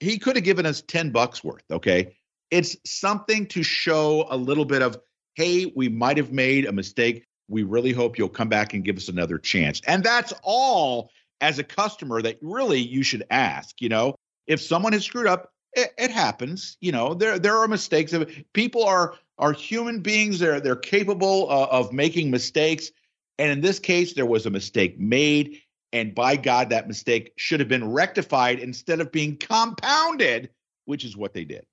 [0.00, 1.64] he could have given us 10 bucks worth.
[1.70, 2.16] Okay.
[2.50, 4.98] It's something to show a little bit of,
[5.34, 7.24] hey, we might have made a mistake.
[7.48, 9.80] We really hope you'll come back and give us another chance.
[9.86, 13.80] And that's all as a customer that really you should ask.
[13.80, 16.76] You know, if someone has screwed up, it, it happens.
[16.80, 18.14] You know, there there are mistakes.
[18.52, 20.38] People are are human beings.
[20.38, 22.90] They're they're capable uh, of making mistakes.
[23.38, 25.60] And in this case, there was a mistake made,
[25.92, 30.50] and by God, that mistake should have been rectified instead of being compounded,
[30.84, 31.64] which is what they did.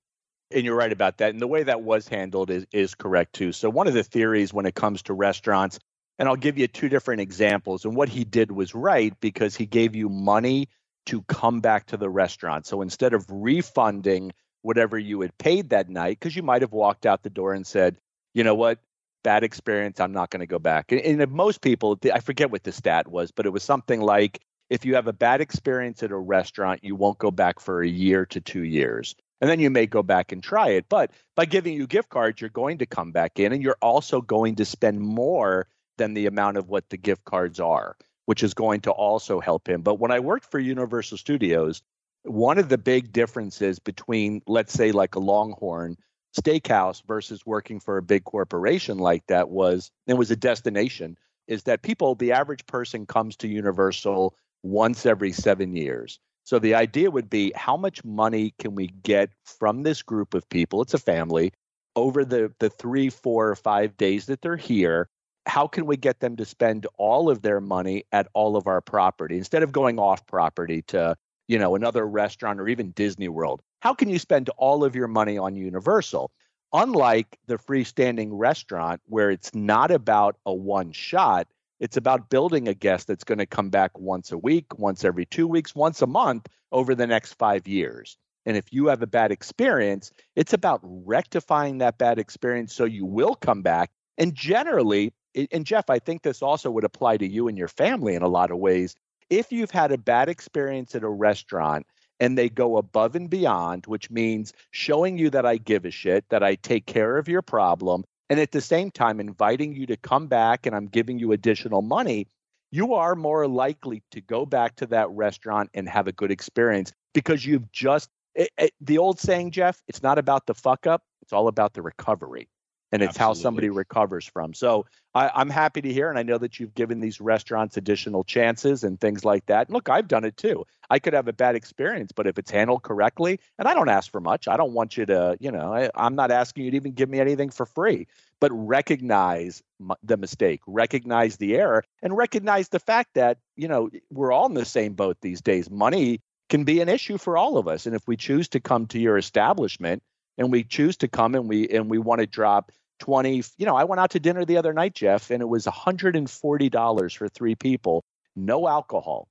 [0.50, 1.30] And you're right about that.
[1.30, 3.52] And the way that was handled is is correct too.
[3.52, 5.78] So one of the theories when it comes to restaurants,
[6.18, 7.84] and I'll give you two different examples.
[7.84, 10.68] And what he did was right because he gave you money
[11.06, 12.66] to come back to the restaurant.
[12.66, 17.04] So instead of refunding whatever you had paid that night because you might have walked
[17.04, 17.98] out the door and said,
[18.32, 18.78] you know what,
[19.24, 20.92] bad experience, I'm not going to go back.
[20.92, 24.40] And, and most people, I forget what the stat was, but it was something like
[24.70, 27.88] if you have a bad experience at a restaurant, you won't go back for a
[27.88, 29.16] year to two years.
[29.40, 30.86] And then you may go back and try it.
[30.88, 34.20] But by giving you gift cards, you're going to come back in and you're also
[34.20, 35.66] going to spend more
[35.98, 37.96] than the amount of what the gift cards are.
[38.26, 39.82] which is going to also help him.
[39.82, 41.82] But when I worked for Universal Studios,
[42.24, 45.96] one of the big differences between, let's say, like a Longhorn
[46.34, 51.16] steakhouse versus working for a big corporation like that was it was a destination
[51.46, 56.18] is that people the average person comes to universal once every 7 years.
[56.44, 60.48] So the idea would be how much money can we get from this group of
[60.48, 61.52] people it's a family
[61.96, 65.08] over the the 3 4 or 5 days that they're here?
[65.46, 68.80] How can we get them to spend all of their money at all of our
[68.80, 71.16] property instead of going off property to
[71.46, 75.08] you know another restaurant or even Disney World how can you spend all of your
[75.08, 76.30] money on Universal?
[76.72, 81.46] Unlike the freestanding restaurant, where it's not about a one shot,
[81.80, 85.26] it's about building a guest that's going to come back once a week, once every
[85.26, 88.16] two weeks, once a month over the next five years.
[88.46, 93.04] And if you have a bad experience, it's about rectifying that bad experience so you
[93.04, 93.90] will come back.
[94.16, 95.12] And generally,
[95.52, 98.28] and Jeff, I think this also would apply to you and your family in a
[98.28, 98.96] lot of ways.
[99.28, 101.86] If you've had a bad experience at a restaurant
[102.20, 106.24] and they go above and beyond, which means showing you that I give a shit,
[106.30, 109.96] that I take care of your problem, and at the same time inviting you to
[109.96, 112.26] come back and I'm giving you additional money,
[112.70, 116.92] you are more likely to go back to that restaurant and have a good experience
[117.12, 121.02] because you've just it, it, the old saying, Jeff, it's not about the fuck up,
[121.22, 122.48] it's all about the recovery
[122.94, 123.40] and it's Absolutely.
[123.40, 124.54] how somebody recovers from.
[124.54, 124.86] So
[125.16, 128.84] I, am happy to hear, and I know that you've given these restaurants additional chances
[128.84, 129.66] and things like that.
[129.66, 130.64] And look, I've done it too.
[130.90, 134.12] I could have a bad experience, but if it's handled correctly, and I don't ask
[134.12, 136.76] for much, I don't want you to, you know, I, I'm not asking you to
[136.76, 138.06] even give me anything for free,
[138.38, 139.60] but recognize
[140.04, 144.54] the mistake, recognize the error, and recognize the fact that, you know, we're all in
[144.54, 145.68] the same boat these days.
[145.68, 147.86] Money can be an issue for all of us.
[147.86, 150.00] And if we choose to come to your establishment,
[150.38, 153.76] and we choose to come and we and we want to drop 20 you know
[153.76, 157.54] i went out to dinner the other night jeff and it was $140 for three
[157.54, 158.04] people
[158.36, 159.28] no alcohol.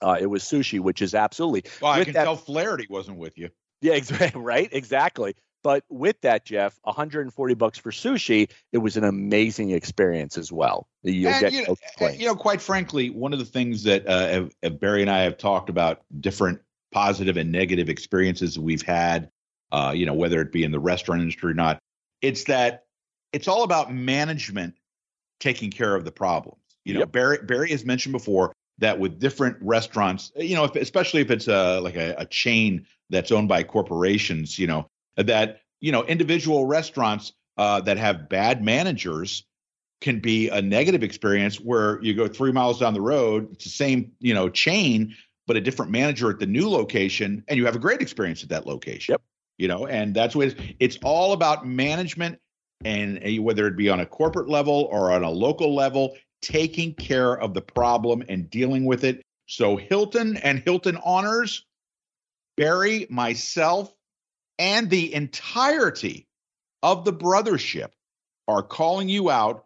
[0.00, 3.38] Uh, it was sushi which is absolutely well i can that, tell flaherty wasn't with
[3.38, 3.48] you.
[3.80, 5.34] Yeah exactly right exactly.
[5.62, 10.88] But with that jeff 140 bucks for sushi it was an amazing experience as well.
[11.02, 14.48] You'll and, get you know, you know quite frankly one of the things that uh,
[14.70, 16.60] barry and i have talked about different
[16.92, 19.30] positive and negative experiences we've had
[19.72, 21.80] uh, you know whether it be in the restaurant industry or not
[22.22, 22.84] it's that
[23.32, 24.74] it's all about management
[25.40, 26.60] taking care of the problems.
[26.84, 27.12] You know, yep.
[27.12, 31.48] Barry Barry has mentioned before that with different restaurants, you know, if, especially if it's
[31.48, 34.86] a like a, a chain that's owned by corporations, you know,
[35.16, 39.44] that you know individual restaurants uh, that have bad managers
[40.00, 43.70] can be a negative experience where you go three miles down the road, it's the
[43.70, 45.14] same you know chain,
[45.46, 48.50] but a different manager at the new location, and you have a great experience at
[48.50, 49.14] that location.
[49.14, 49.22] Yep
[49.58, 52.38] you know and that's what it's, it's all about management
[52.84, 56.94] and eh, whether it be on a corporate level or on a local level taking
[56.94, 59.22] care of the problem and dealing with it.
[59.46, 61.64] So hilton and hilton honors
[62.56, 63.92] barry myself
[64.58, 66.28] and the entirety
[66.82, 67.90] of the brothership
[68.46, 69.64] are calling you out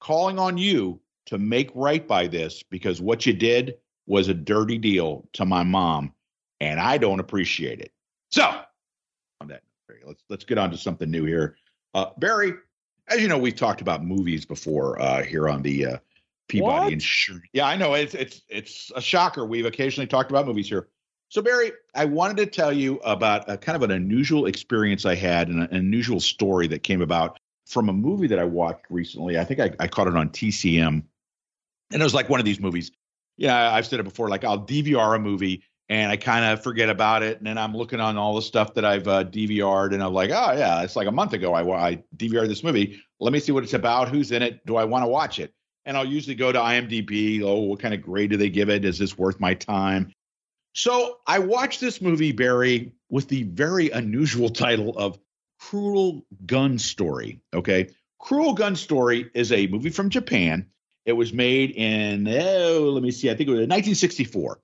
[0.00, 3.74] calling on you to make right by this because what you did
[4.06, 6.12] was a dirty deal to my mom
[6.60, 7.92] and i don't appreciate it.
[8.30, 8.60] So
[9.40, 9.62] on that.
[10.06, 11.56] Let's let's get on to something new here.
[11.94, 12.54] Uh, Barry,
[13.08, 15.98] as you know, we've talked about movies before uh, here on the uh,
[16.48, 17.44] Peabody Insurance.
[17.52, 19.44] Yeah, I know it's it's it's a shocker.
[19.44, 20.88] We've occasionally talked about movies here.
[21.28, 25.14] So Barry, I wanted to tell you about a kind of an unusual experience I
[25.14, 29.38] had and an unusual story that came about from a movie that I watched recently.
[29.38, 31.02] I think I, I caught it on TCM,
[31.92, 32.92] and it was like one of these movies.
[33.36, 34.28] Yeah, I've said it before.
[34.28, 37.38] Like I'll DVR a movie and I kind of forget about it.
[37.38, 40.30] And then I'm looking on all the stuff that I've uh, DVR'd, and I'm like,
[40.30, 43.00] oh yeah, it's like a month ago I, I DVR'd this movie.
[43.20, 44.08] Let me see what it's about.
[44.08, 44.64] Who's in it?
[44.66, 45.52] Do I want to watch it?
[45.84, 47.42] And I'll usually go to IMDb.
[47.42, 48.84] Oh, what kind of grade do they give it?
[48.84, 50.12] Is this worth my time?
[50.72, 55.18] So I watched this movie, Barry, with the very unusual title of
[55.60, 57.40] Cruel Gun Story.
[57.52, 57.90] Okay.
[58.18, 60.66] Cruel Gun Story is a movie from Japan.
[61.04, 64.58] It was made in, oh, let me see, I think it was 1964.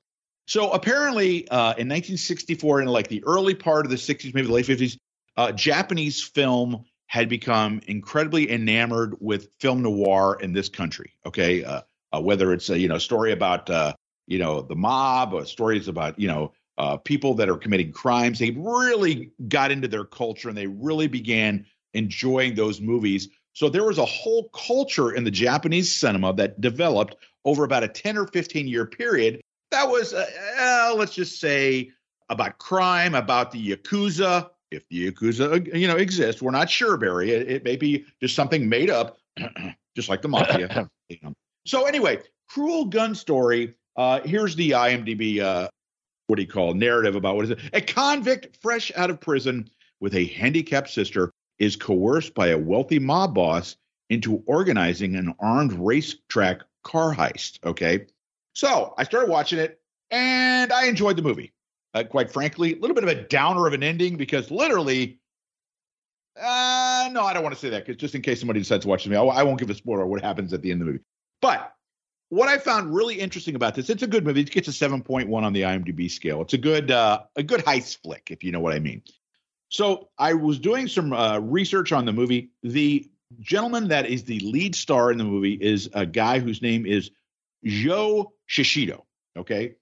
[0.50, 4.52] So apparently, uh, in 1964, in like the early part of the 60s, maybe the
[4.52, 4.96] late 50s,
[5.36, 11.14] uh, Japanese film had become incredibly enamored with film noir in this country.
[11.24, 11.82] Okay, uh,
[12.12, 13.92] uh whether it's a you know story about uh,
[14.26, 18.40] you know the mob or stories about you know uh, people that are committing crimes,
[18.40, 23.28] they really got into their culture and they really began enjoying those movies.
[23.52, 27.88] So there was a whole culture in the Japanese cinema that developed over about a
[27.88, 29.40] 10 or 15 year period
[29.70, 30.26] that was, uh,
[30.58, 31.90] uh, let's just say,
[32.28, 34.50] about crime, about the yakuza.
[34.70, 37.32] If the yakuza, you know, exists, we're not sure, Barry.
[37.32, 39.18] It, it may be just something made up,
[39.96, 40.88] just like the mafia.
[41.66, 43.74] so anyway, Cruel Gun Story.
[43.96, 45.40] Uh, here's the IMDb.
[45.40, 45.68] Uh,
[46.28, 47.58] what do you call narrative about what is it?
[47.72, 49.68] A convict fresh out of prison
[49.98, 53.76] with a handicapped sister is coerced by a wealthy mob boss
[54.08, 57.58] into organizing an armed racetrack car heist.
[57.64, 58.06] Okay.
[58.52, 59.80] So I started watching it
[60.10, 61.52] and I enjoyed the movie.
[61.92, 65.18] Uh, quite frankly, a little bit of a downer of an ending because literally,
[66.40, 68.88] uh, no, I don't want to say that because just in case somebody decides to
[68.88, 70.86] watch the movie, I, I won't give a spoiler what happens at the end of
[70.86, 71.04] the movie.
[71.42, 71.72] But
[72.28, 74.42] what I found really interesting about this, it's a good movie.
[74.42, 76.42] It gets a 7.1 on the IMDb scale.
[76.42, 79.02] It's a good, uh, a good heist flick, if you know what I mean.
[79.68, 82.50] So I was doing some uh, research on the movie.
[82.62, 83.08] The
[83.40, 87.10] gentleman that is the lead star in the movie is a guy whose name is
[87.64, 89.02] Joe Shishido.
[89.36, 89.74] Okay.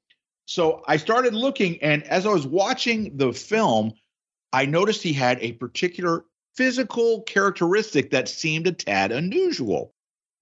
[0.46, 3.92] So I started looking, and as I was watching the film,
[4.52, 6.24] I noticed he had a particular
[6.56, 9.94] physical characteristic that seemed a tad unusual.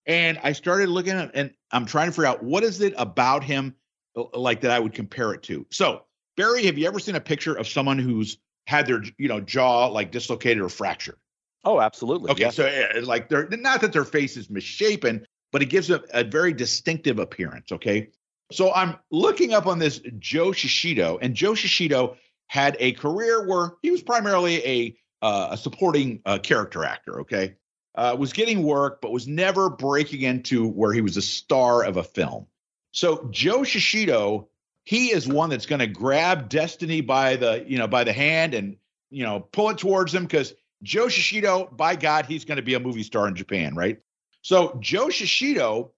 [0.06, 3.42] And I started looking at and I'm trying to figure out what is it about
[3.42, 3.74] him
[4.16, 5.66] uh, like that I would compare it to.
[5.70, 6.04] So,
[6.36, 9.86] Barry, have you ever seen a picture of someone who's had their you know jaw
[9.86, 11.16] like dislocated or fractured.
[11.64, 12.30] Oh, absolutely.
[12.30, 15.26] Okay, so uh, like they're not that their face is misshapen,
[15.56, 17.72] but it gives a, a very distinctive appearance.
[17.72, 18.10] Okay,
[18.52, 23.72] so I'm looking up on this Joe Shishido, and Joe Shishido had a career where
[23.80, 27.22] he was primarily a uh, a supporting uh, character actor.
[27.22, 27.54] Okay,
[27.94, 31.96] uh, was getting work, but was never breaking into where he was a star of
[31.96, 32.46] a film.
[32.92, 34.48] So Joe Shishido
[34.84, 38.52] he is one that's going to grab destiny by the you know by the hand
[38.52, 38.76] and
[39.08, 40.52] you know pull it towards him because
[40.82, 43.98] Joe Shishido, by God, he's going to be a movie star in Japan, right?
[44.46, 45.90] So Joe Shishido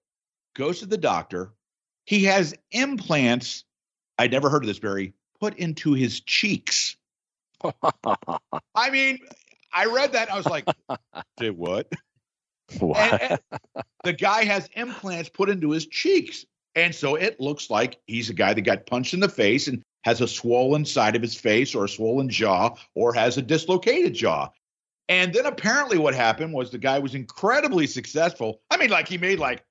[0.55, 1.53] goes to the doctor.
[2.05, 3.63] He has implants.
[4.17, 5.13] I'd never heard of this, Barry.
[5.39, 6.97] Put into his cheeks.
[7.63, 9.19] I mean,
[9.71, 10.33] I read that.
[10.33, 10.65] I was like,
[11.37, 11.93] did what?
[12.79, 13.21] What?
[13.21, 16.43] And, and the guy has implants put into his cheeks.
[16.73, 19.83] And so it looks like he's a guy that got punched in the face and
[20.05, 24.15] has a swollen side of his face or a swollen jaw or has a dislocated
[24.15, 24.49] jaw.
[25.09, 28.61] And then apparently what happened was the guy was incredibly successful.
[28.69, 29.65] I mean, like he made like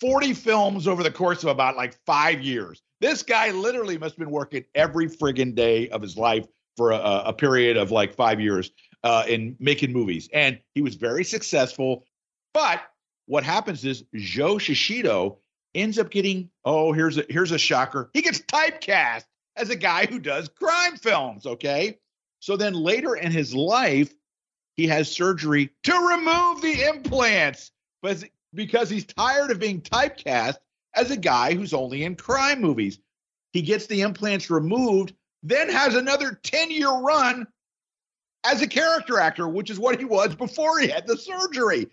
[0.00, 2.82] 40 films over the course of about like five years.
[3.00, 7.22] This guy literally must have been working every friggin' day of his life for a,
[7.26, 8.70] a period of like five years
[9.04, 10.30] uh, in making movies.
[10.32, 12.06] And he was very successful.
[12.54, 12.80] But
[13.26, 15.36] what happens is Joe Shishido
[15.74, 19.24] ends up getting oh here's a here's a shocker he gets typecast
[19.54, 21.96] as a guy who does crime films okay
[22.40, 24.12] so then later in his life
[24.80, 27.70] he has surgery to remove the implants
[28.02, 28.24] but
[28.54, 30.56] because he's tired of being typecast
[30.94, 32.98] as a guy who's only in crime movies
[33.52, 35.12] he gets the implants removed
[35.42, 37.46] then has another 10 year run
[38.44, 41.86] as a character actor which is what he was before he had the surgery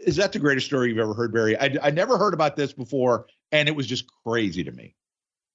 [0.00, 1.58] is that the greatest story you've ever heard, Barry?
[1.58, 4.94] I, I never heard about this before, and it was just crazy to me.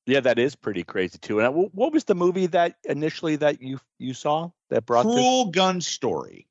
[0.05, 1.39] Yeah, that is pretty crazy too.
[1.39, 5.45] And uh, what was the movie that initially that you you saw that brought Cruel
[5.45, 5.55] this?
[5.55, 6.47] Gun Story,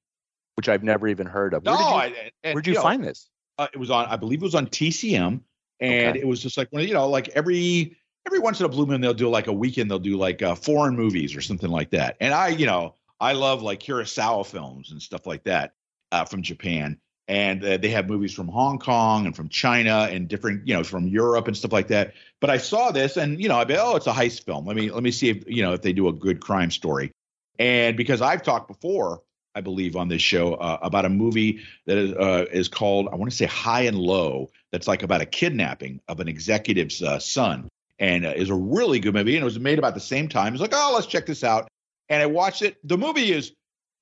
[0.57, 1.65] which I've never even heard of.
[1.65, 3.29] No, where did you, I, and, where'd you, you find know, this?
[3.59, 5.41] Uh, it was on, I believe it was on TCM,
[5.81, 6.19] and okay.
[6.19, 7.97] it was just like when you know, like every
[8.27, 10.55] every once in a blue moon they'll do like a weekend they'll do like uh,
[10.55, 12.17] foreign movies or something like that.
[12.21, 15.73] And I, you know, I love like Kurosawa films and stuff like that
[16.13, 16.99] uh, from Japan
[17.29, 20.83] and uh, they have movies from Hong Kong and from China and different, you know,
[20.83, 22.15] from Europe and stuff like that.
[22.41, 24.67] But I saw this, and you know, I bet, oh, it's a heist film.
[24.67, 27.13] Let me let me see if you know if they do a good crime story.
[27.59, 29.23] And because I've talked before,
[29.55, 33.17] I believe on this show uh, about a movie that is uh, is called I
[33.17, 34.51] want to say High and Low.
[34.71, 39.01] That's like about a kidnapping of an executive's uh, son, and uh, is a really
[39.01, 39.37] good movie.
[39.37, 40.55] And it was made about the same time.
[40.55, 41.69] It's like, oh, let's check this out.
[42.09, 42.77] And I watched it.
[42.87, 43.53] The movie is,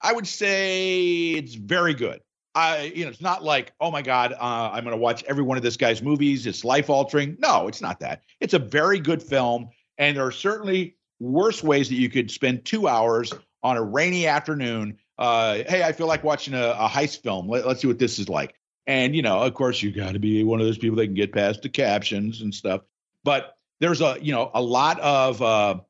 [0.01, 2.21] I would say, it's very good.
[2.55, 5.45] I, you know, it's not like, oh my God, uh, I'm going to watch every
[5.45, 6.47] one of this guy's movies.
[6.47, 7.37] It's life altering.
[7.39, 8.23] No, it's not that.
[8.41, 9.69] It's a very good film.
[9.99, 13.33] And there are certainly worse ways that you could spend two hours
[13.63, 14.99] on a rainy afternoon.
[15.21, 17.47] Uh, hey, I feel like watching a, a heist film.
[17.47, 18.55] Let, let's see what this is like.
[18.87, 21.15] And, you know, of course, you got to be one of those people that can
[21.15, 22.81] get past the captions and stuff.
[23.23, 25.81] But there's a, you know, a lot of, uh,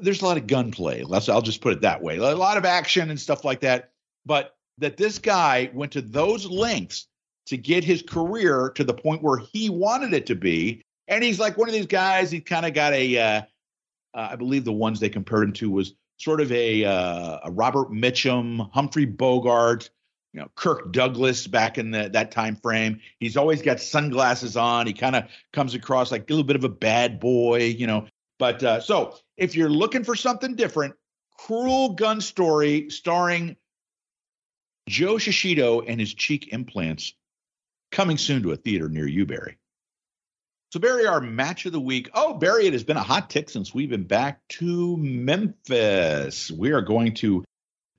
[0.00, 1.02] there's a lot of gunplay.
[1.02, 2.16] Let's, I'll just put it that way.
[2.16, 3.90] A lot of action and stuff like that.
[4.24, 7.06] But that this guy went to those lengths
[7.46, 10.82] to get his career to the point where he wanted it to be.
[11.08, 12.30] And he's like one of these guys.
[12.30, 13.42] He kind of got a, uh,
[14.14, 17.50] uh, I believe the ones they compared him to was sort of a, uh, a
[17.50, 19.90] Robert Mitchum, Humphrey Bogart,
[20.32, 23.00] you know, Kirk Douglas back in the, that time frame.
[23.20, 24.86] He's always got sunglasses on.
[24.86, 28.06] He kind of comes across like a little bit of a bad boy, you know.
[28.38, 30.94] But uh, so if you're looking for something different,
[31.38, 33.56] Cruel Gun Story starring
[34.88, 37.14] Joe Shishido and his cheek implants
[37.90, 39.56] coming soon to a theater near you, Barry.
[40.72, 42.10] So, Barry, our match of the week.
[42.12, 46.50] Oh, Barry, it has been a hot tick since we've been back to Memphis.
[46.50, 47.44] We are going to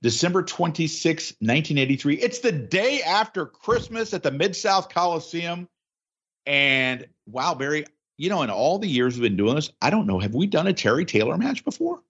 [0.02, 2.16] December 26, 1983.
[2.16, 5.66] It's the day after Christmas at the Mid South Coliseum.
[6.46, 10.06] And wow, Barry, you know, in all the years we've been doing this, I don't
[10.06, 12.00] know, have we done a Terry Taylor match before?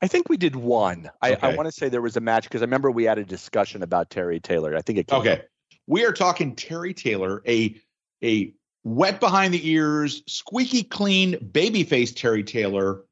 [0.00, 1.10] I think we did one.
[1.22, 1.36] Okay.
[1.40, 3.24] I, I want to say there was a match because I remember we had a
[3.24, 4.76] discussion about Terry Taylor.
[4.76, 5.12] I think it.
[5.12, 5.40] okay, up.
[5.86, 7.80] we are talking Terry Taylor, a
[8.22, 8.54] a
[8.86, 13.02] wet behind the ears, squeaky clean, babyface Terry Taylor,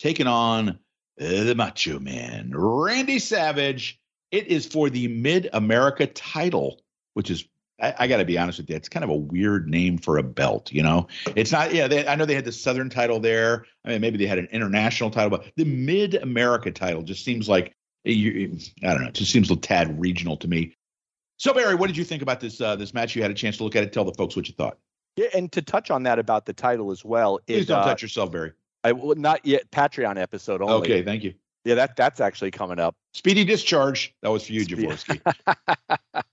[0.00, 0.76] taking on
[1.16, 4.00] the Macho Man, Randy Savage.
[4.32, 7.46] It is for the Mid America title, which is
[7.80, 10.18] I, I got to be honest with you, it's kind of a weird name for
[10.18, 10.72] a belt.
[10.72, 11.06] You know,
[11.36, 11.72] it's not.
[11.72, 13.66] Yeah, they, I know they had the Southern title there.
[13.84, 17.48] I mean, maybe they had an international title, but the Mid America title just seems
[17.48, 19.08] like you, I don't know.
[19.08, 20.74] It just seems a tad regional to me.
[21.36, 23.14] So Barry, what did you think about this uh, this match?
[23.14, 23.92] You had a chance to look at it.
[23.92, 24.76] Tell the folks what you thought.
[25.16, 27.38] Yeah, and to touch on that about the title as well.
[27.46, 28.52] Please it, don't uh, touch yourself, Barry.
[28.82, 30.74] I will not yet Patreon episode only.
[30.74, 31.34] Okay, thank you.
[31.64, 32.94] Yeah, that that's actually coming up.
[33.14, 34.14] Speedy discharge.
[34.22, 35.20] That was for you, Jaworski.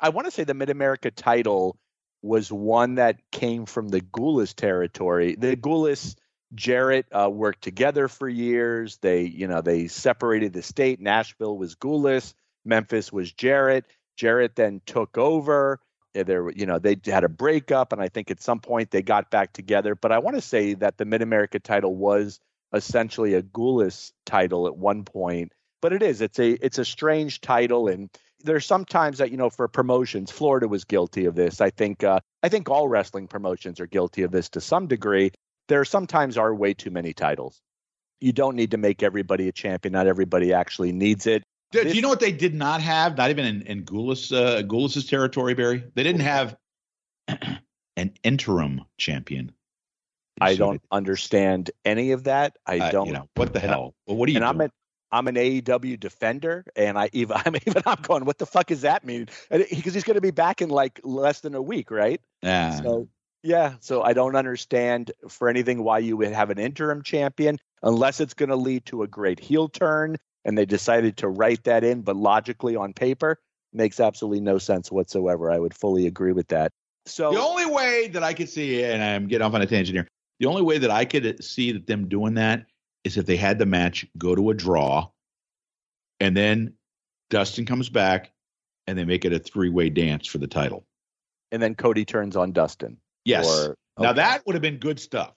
[0.00, 1.76] I want to say the Mid America title
[2.22, 5.36] was one that came from the Gulas territory.
[5.36, 6.14] The Gulas
[6.54, 8.98] Jarrett uh, worked together for years.
[8.98, 11.00] They, you know, they separated the state.
[11.00, 12.34] Nashville was Gulas,
[12.64, 13.84] Memphis was Jarrett.
[14.16, 15.80] Jarrett then took over.
[16.24, 19.30] There, you know, they had a breakup, and I think at some point they got
[19.30, 19.94] back together.
[19.94, 22.40] But I want to say that the Mid America title was
[22.72, 25.52] essentially a Gulas title at one point.
[25.80, 26.20] But it is.
[26.20, 28.10] It's a it's a strange title, and
[28.44, 32.20] there's sometimes that you know for promotions florida was guilty of this i think uh,
[32.42, 35.30] i think all wrestling promotions are guilty of this to some degree
[35.68, 37.60] there sometimes are way too many titles
[38.20, 41.42] you don't need to make everybody a champion not everybody actually needs it
[41.72, 44.32] do, this, do you know what they did not have not even in, in Gulas,
[44.32, 46.56] uh, Gulas's territory barry they didn't have
[47.96, 49.52] an interim champion
[50.40, 52.56] I don't understand any of that.
[52.64, 53.06] I uh, don't.
[53.06, 53.94] You know, what the hell?
[54.06, 54.36] well, what are you?
[54.36, 54.54] And doing?
[54.54, 54.70] I'm at
[55.10, 58.24] I'm an AEW defender, and I even I'm even I'm going.
[58.24, 59.28] What the fuck does that mean?
[59.50, 62.20] Because he's going to be back in like less than a week, right?
[62.42, 62.80] Yeah.
[62.80, 63.08] So
[63.42, 68.20] yeah, so I don't understand for anything why you would have an interim champion unless
[68.20, 70.16] it's going to lead to a great heel turn,
[70.48, 73.38] and they decided to write that in, but logically on paper
[73.74, 75.50] makes absolutely no sense whatsoever.
[75.50, 76.72] I would fully agree with that.
[77.04, 79.94] So the only way that I could see, and I'm getting off on a tangent
[79.94, 80.08] here,
[80.40, 82.64] the only way that I could see that them doing that
[83.04, 85.10] is if they had the match go to a draw
[86.18, 86.72] and then
[87.28, 88.32] Dustin comes back
[88.86, 90.86] and they make it a three way dance for the title.
[91.52, 92.96] And then Cody turns on Dustin.
[93.26, 93.46] Yes.
[93.46, 93.76] Or, okay.
[94.00, 95.34] Now that would have been good stuff.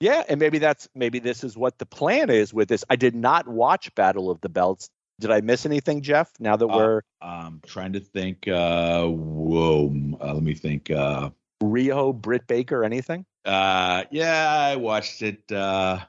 [0.00, 2.84] Yeah, and maybe that's maybe this is what the plan is with this.
[2.88, 4.88] I did not watch Battle of the Belts.
[5.20, 6.32] Did I miss anything, Jeff?
[6.40, 11.30] Now that uh, we're um trying to think uh whoa, uh, let me think uh
[11.62, 13.26] Riho, Britt Baker, anything?
[13.44, 16.00] Uh yeah, I watched it uh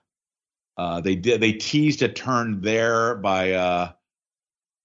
[0.78, 1.42] uh, they did.
[1.42, 3.92] They teased a turn there by uh,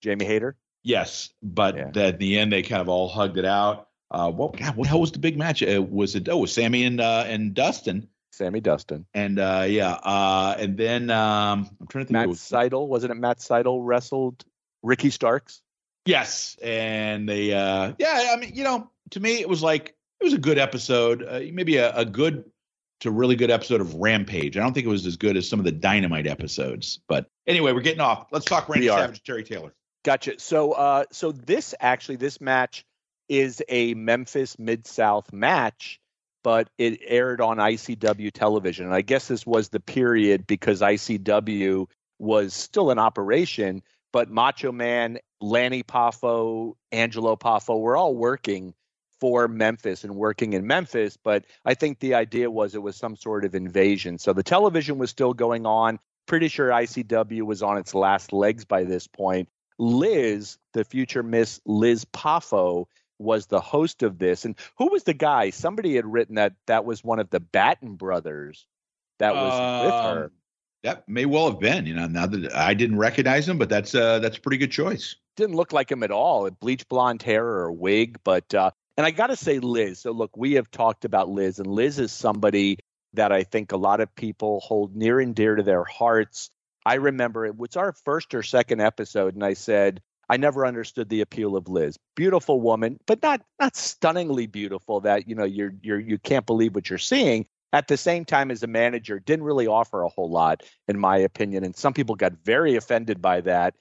[0.02, 0.57] Jamie Hayter.
[0.82, 1.90] Yes, but yeah.
[1.94, 3.88] at the end they kind of all hugged it out.
[4.11, 5.62] Uh, what God, what the hell was the big match?
[5.62, 8.09] Uh, was it oh, it was Sammy and uh, and Dustin.
[8.37, 9.07] Sammy Dustin.
[9.14, 12.12] And uh, yeah, uh, and then um, I'm trying to think.
[12.12, 13.16] Matt was, Sydal wasn't it?
[13.16, 14.45] Matt Sydal wrestled
[14.82, 15.62] Ricky Starks.
[16.05, 20.24] Yes, and they uh, yeah, I mean, you know, to me it was like it
[20.24, 22.45] was a good episode, uh, maybe a, a good
[23.01, 24.57] to really good episode of Rampage.
[24.57, 27.72] I don't think it was as good as some of the Dynamite episodes, but anyway,
[27.72, 28.28] we're getting off.
[28.30, 29.74] Let's talk Randy Savage, Terry Taylor.
[30.05, 30.39] Gotcha.
[30.39, 32.84] So, uh, so this actually, this match
[33.28, 36.01] is a Memphis Mid South match,
[36.47, 38.86] but it aired on ICW television.
[38.86, 41.88] And I guess this was the period because ICW
[42.20, 43.82] was still in operation,
[44.12, 48.74] but Macho Man, Lanny Poffo, Angelo Poffo were all working
[49.18, 53.16] for Memphis and working in Memphis, but I think the idea was it was some
[53.16, 54.16] sort of invasion.
[54.16, 55.99] So the television was still going on.
[56.26, 59.49] Pretty sure ICW was on its last legs by this point.
[59.80, 62.86] Liz, the future Miss Liz Poffo,
[63.19, 64.45] was the host of this.
[64.45, 65.51] And who was the guy?
[65.51, 68.67] Somebody had written that that was one of the Batten brothers
[69.19, 70.33] that was um, with her.
[70.83, 71.87] That may well have been.
[71.87, 74.73] You know, now that I didn't recognize him, but that's uh, that's a pretty good
[74.73, 75.17] choice.
[75.37, 76.51] Didn't look like him at all.
[76.51, 80.01] Bleach blonde hair or a wig, but uh, and I got to say, Liz.
[80.01, 82.79] So, look, we have talked about Liz, and Liz is somebody
[83.14, 86.51] that I think a lot of people hold near and dear to their hearts.
[86.85, 91.09] I remember it was our first or second episode, and I said, I never understood
[91.09, 91.97] the appeal of Liz.
[92.14, 96.74] Beautiful woman, but not not stunningly beautiful that you know you're you're you can't believe
[96.74, 97.47] what you're seeing.
[97.72, 101.18] At the same time, as a manager, didn't really offer a whole lot, in my
[101.18, 101.64] opinion.
[101.64, 103.74] And some people got very offended by that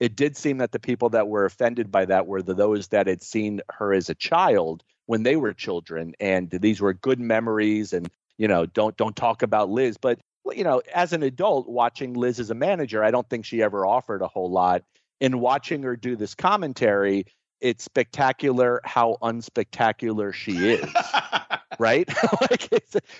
[0.00, 3.06] it did seem that the people that were offended by that were the, those that
[3.06, 7.92] had seen her as a child when they were children, and these were good memories.
[7.92, 10.18] And you know, don't don't talk about Liz, but
[10.54, 13.86] you know, as an adult watching Liz as a manager, I don't think she ever
[13.86, 14.82] offered a whole lot.
[15.20, 17.26] In watching her do this commentary,
[17.60, 20.94] it's spectacular how unspectacular she is.
[21.78, 22.08] right?
[22.50, 22.68] like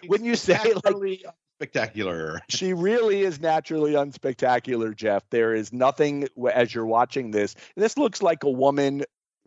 [0.06, 1.24] when you say like
[1.58, 2.40] spectacular.
[2.48, 5.28] she really is naturally unspectacular, Jeff.
[5.30, 7.54] There is nothing as you're watching this.
[7.76, 9.04] This looks like a woman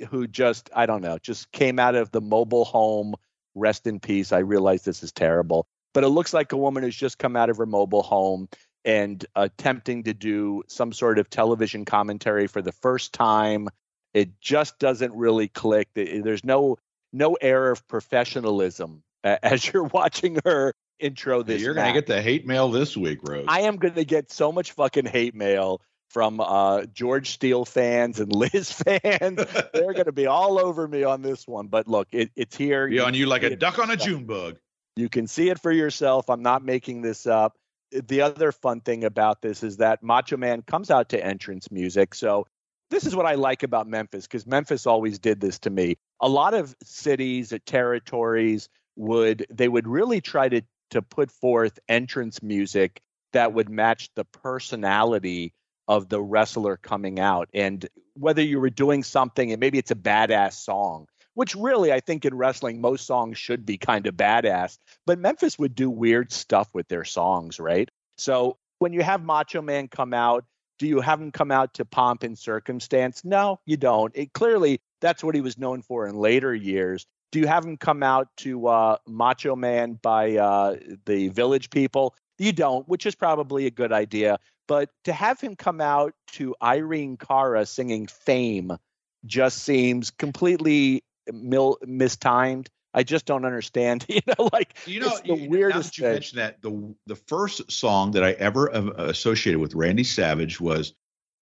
[0.10, 3.16] who just I don't know, just came out of the mobile home.
[3.56, 4.32] Rest in peace.
[4.32, 7.50] I realize this is terrible, but it looks like a woman who's just come out
[7.50, 8.47] of her mobile home
[8.86, 13.70] and attempting to do some sort of television commentary for the first time.
[14.14, 15.90] It just doesn't really click.
[15.94, 16.78] There's no
[17.12, 21.62] no air of professionalism as you're watching her intro this.
[21.62, 23.46] You're going to get the hate mail this week, Rose.
[23.48, 28.20] I am going to get so much fucking hate mail from uh, George Steele fans
[28.20, 29.46] and Liz fans.
[29.74, 31.68] They're going to be all over me on this one.
[31.68, 32.88] But look, it, it's here.
[32.88, 34.58] Yeah, on you like a duck on a June bug.
[34.96, 36.30] You can see it for yourself.
[36.30, 37.56] I'm not making this up.
[37.92, 42.14] The other fun thing about this is that Macho Man comes out to entrance music.
[42.14, 42.46] So
[42.90, 45.98] this is what I like about Memphis because Memphis always did this to me.
[46.22, 50.62] A lot of cities, territories would they would really try to
[50.92, 53.02] to put forth entrance music
[53.34, 55.54] that would match the personality
[55.88, 57.50] of the wrestler coming out.
[57.54, 62.00] And whether you were doing something and maybe it's a badass song, which really I
[62.00, 66.32] think in wrestling, most songs should be kind of badass, but Memphis would do weird
[66.32, 67.90] stuff with their songs, right?
[68.18, 70.46] So when you have Macho Man come out,
[70.78, 73.26] do you have him come out to pomp and circumstance?
[73.26, 74.16] No, you don't.
[74.16, 77.78] It clearly that's what he was known for in later years do you have him
[77.78, 82.16] come out to uh, Macho Man by uh, the Village People?
[82.38, 84.40] You don't, which is probably a good idea.
[84.68, 88.78] But to have him come out to Irene Cara singing Fame
[89.26, 91.04] just seems completely
[91.34, 92.70] mil- mistimed.
[92.94, 94.06] I just don't understand.
[94.10, 95.98] You know, like you know, the you, weirdest.
[95.98, 100.60] you mentioned that the the first song that I ever uh, associated with Randy Savage
[100.60, 100.94] was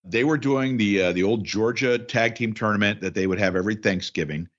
[0.04, 3.56] they were doing the uh, the old Georgia tag team tournament that they would have
[3.56, 4.50] every Thanksgiving,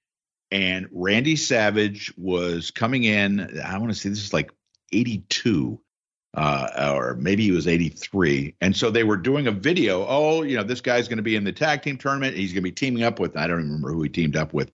[0.50, 3.60] and Randy Savage was coming in.
[3.60, 4.50] I want to say this is like
[4.92, 5.80] 82,
[6.34, 8.54] uh, or maybe he was 83.
[8.60, 10.06] And so they were doing a video.
[10.06, 12.36] Oh, you know, this guy's going to be in the tag team tournament.
[12.36, 13.36] He's going to be teaming up with.
[13.36, 14.70] I don't remember who he teamed up with,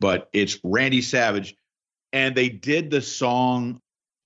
[0.00, 1.54] but it's Randy Savage.
[2.12, 3.80] And they did the song.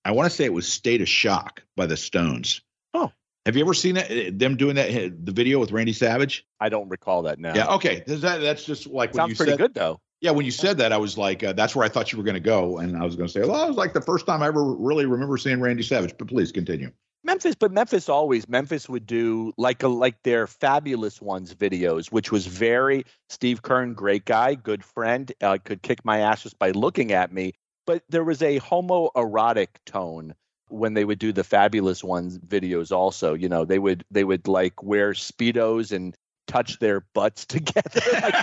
[0.05, 2.63] I want to say it was "State of Shock" by the Stones.
[2.95, 3.13] Oh,
[3.45, 4.39] have you ever seen that?
[4.39, 6.47] Them doing that the video with Randy Savage?
[6.59, 7.55] I don't recall that now.
[7.55, 7.75] Yeah.
[7.75, 8.03] Okay.
[8.07, 10.01] That, that's just like sounds pretty said, good though.
[10.25, 12.25] Yeah, when you said that, I was like, uh, that's where I thought you were
[12.25, 14.25] going to go, and I was going to say, well, that was like the first
[14.25, 16.15] time I ever really remember seeing Randy Savage.
[16.17, 16.91] But please continue.
[17.25, 22.33] Memphis, but Memphis always Memphis would do like a like their fabulous ones videos, which
[22.33, 26.71] was very Steve Keirn, great guy, good friend, uh, could kick my ass just by
[26.71, 27.53] looking at me.
[27.87, 30.35] But there was a homoerotic tone
[30.69, 32.91] when they would do the fabulous ones videos.
[32.91, 36.17] Also, you know, they would they would like wear speedos and
[36.55, 38.01] touch their butts together.
[38.13, 38.35] like,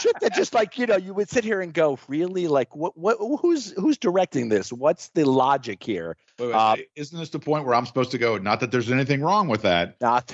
[0.00, 2.48] shit that just like you know you would sit here and go, really?
[2.48, 2.96] Like what?
[2.96, 3.18] What?
[3.40, 4.72] Who's who's directing this?
[4.72, 6.16] What's the logic here?
[6.38, 8.38] Wait, wait, uh, isn't this the point where I'm supposed to go?
[8.38, 9.96] Not that there's anything wrong with that.
[10.00, 10.32] Not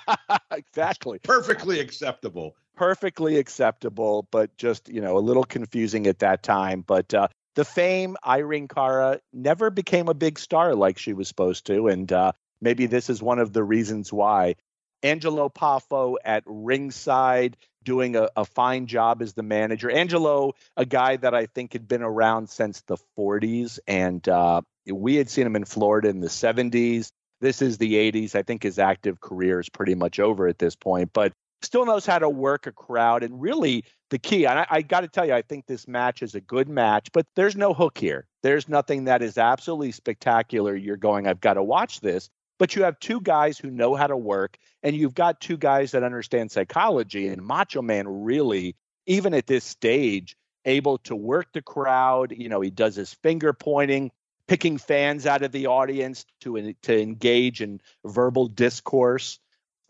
[0.50, 1.20] exactly.
[1.20, 2.54] Perfectly acceptable.
[2.76, 6.84] Perfectly acceptable, but just you know a little confusing at that time.
[6.86, 11.66] But uh, the fame Irene Cara never became a big star like she was supposed
[11.66, 14.54] to, and uh, maybe this is one of the reasons why.
[15.02, 19.90] Angelo Poffo at ringside doing a, a, fine job as the manager.
[19.90, 25.16] Angelo, a guy that I think had been around since the 40s, and uh, we
[25.16, 27.10] had seen him in Florida in the 70s.
[27.40, 28.34] This is the 80s.
[28.34, 31.32] I think his active career is pretty much over at this point, but
[31.62, 33.22] still knows how to work a crowd.
[33.22, 36.22] And really, the key, and I, I got to tell you, I think this match
[36.22, 38.26] is a good match, but there's no hook here.
[38.42, 40.74] There's nothing that is absolutely spectacular.
[40.76, 42.28] You're going, I've got to watch this
[42.58, 45.92] but you have two guys who know how to work, and you've got two guys
[45.92, 47.28] that understand psychology.
[47.28, 52.32] And Macho Man really, even at this stage, able to work the crowd.
[52.36, 54.10] You know, he does his finger pointing,
[54.46, 59.38] picking fans out of the audience to to engage in verbal discourse.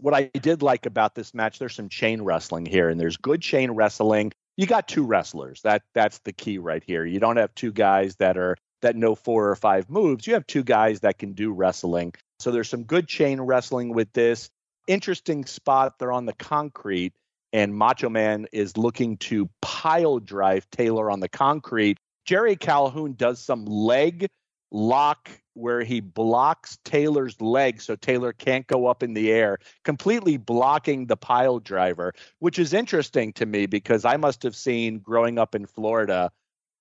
[0.00, 3.42] What I did like about this match, there's some chain wrestling here, and there's good
[3.42, 4.32] chain wrestling.
[4.56, 5.62] You got two wrestlers.
[5.62, 7.04] That that's the key right here.
[7.04, 10.26] You don't have two guys that are that know four or five moves.
[10.26, 12.14] You have two guys that can do wrestling.
[12.38, 14.50] So there's some good chain wrestling with this.
[14.86, 15.98] Interesting spot.
[15.98, 17.12] They're on the concrete,
[17.52, 21.98] and Macho Man is looking to pile drive Taylor on the concrete.
[22.24, 24.28] Jerry Calhoun does some leg
[24.70, 30.36] lock where he blocks Taylor's leg so Taylor can't go up in the air, completely
[30.36, 35.38] blocking the pile driver, which is interesting to me because I must have seen growing
[35.38, 36.30] up in Florida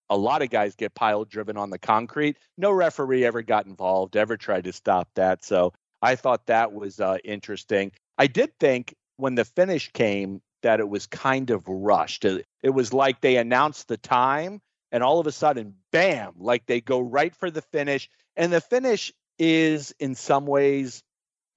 [0.10, 2.38] a lot of guys get pile driven on the concrete.
[2.58, 5.44] No referee ever got involved, ever tried to stop that.
[5.44, 7.92] So I thought that was uh, interesting.
[8.18, 12.26] I did think when the finish came that it was kind of rushed.
[12.26, 16.82] It, was like they announced the time and all of a sudden, bam, like they
[16.82, 18.10] go right for the finish.
[18.36, 21.04] And the finish is in some ways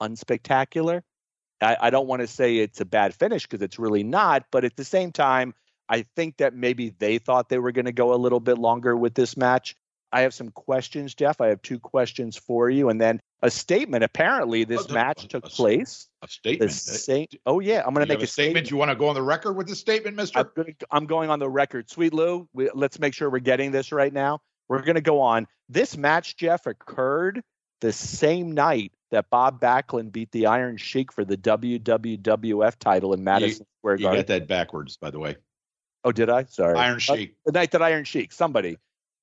[0.03, 1.03] unspectacular.
[1.61, 4.65] I, I don't want to say it's a bad finish because it's really not, but
[4.65, 5.55] at the same time,
[5.91, 8.97] I think that maybe they thought they were going to go a little bit longer
[8.97, 9.75] with this match.
[10.13, 11.41] I have some questions, Jeff.
[11.41, 14.05] I have two questions for you, and then a statement.
[14.05, 16.09] Apparently, oh, this oh, match took a, place.
[16.23, 16.73] A statement.
[16.73, 18.67] Same, oh yeah, I'm going to make a statement.
[18.67, 18.71] statement.
[18.71, 20.39] You want to go on the record with the statement, Mister?
[20.39, 21.91] I'm, gonna, I'm, going on the record.
[21.91, 24.41] Sweet Lou, we, let's make sure we're getting this right now.
[24.69, 25.49] We're going to go on.
[25.69, 27.43] This match, Jeff, occurred
[27.81, 33.25] the same night that Bob Backlund beat the Iron Sheik for the WWF title in
[33.25, 34.19] Madison you, Square Garden.
[34.19, 35.37] You got that backwards, by the way.
[36.05, 36.45] Oh, did I?
[36.45, 36.77] Sorry.
[36.77, 37.31] Iron uh, Sheik.
[37.31, 38.33] Uh, the night that Iron Sheik.
[38.33, 38.79] Somebody.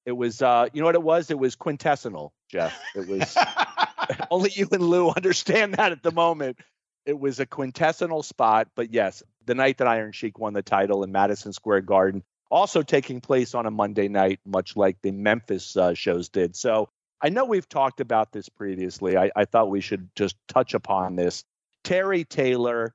[0.06, 0.42] It was.
[0.42, 1.32] uh You know what it was?
[1.32, 2.78] It was quintessential, Jeff.
[2.96, 3.36] It was.
[4.32, 6.58] only you and Lou understand that at the moment.
[7.06, 11.04] It was a quintessential spot, but yes, the night that Iron Sheik won the title
[11.04, 12.22] in Madison Square Garden,
[12.52, 16.58] also taking place on a Monday night, much like the Memphis uh, shows did.
[16.58, 16.90] So
[17.22, 19.18] I know we've talked about this previously.
[19.18, 21.46] I, I thought we should just touch upon this.
[21.84, 22.94] Terry Taylor,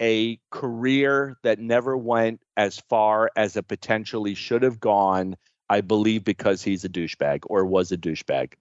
[0.00, 5.36] a career that never went as far as it potentially should have gone,
[5.68, 8.54] I believe, because he's a douchebag or was a douchebag.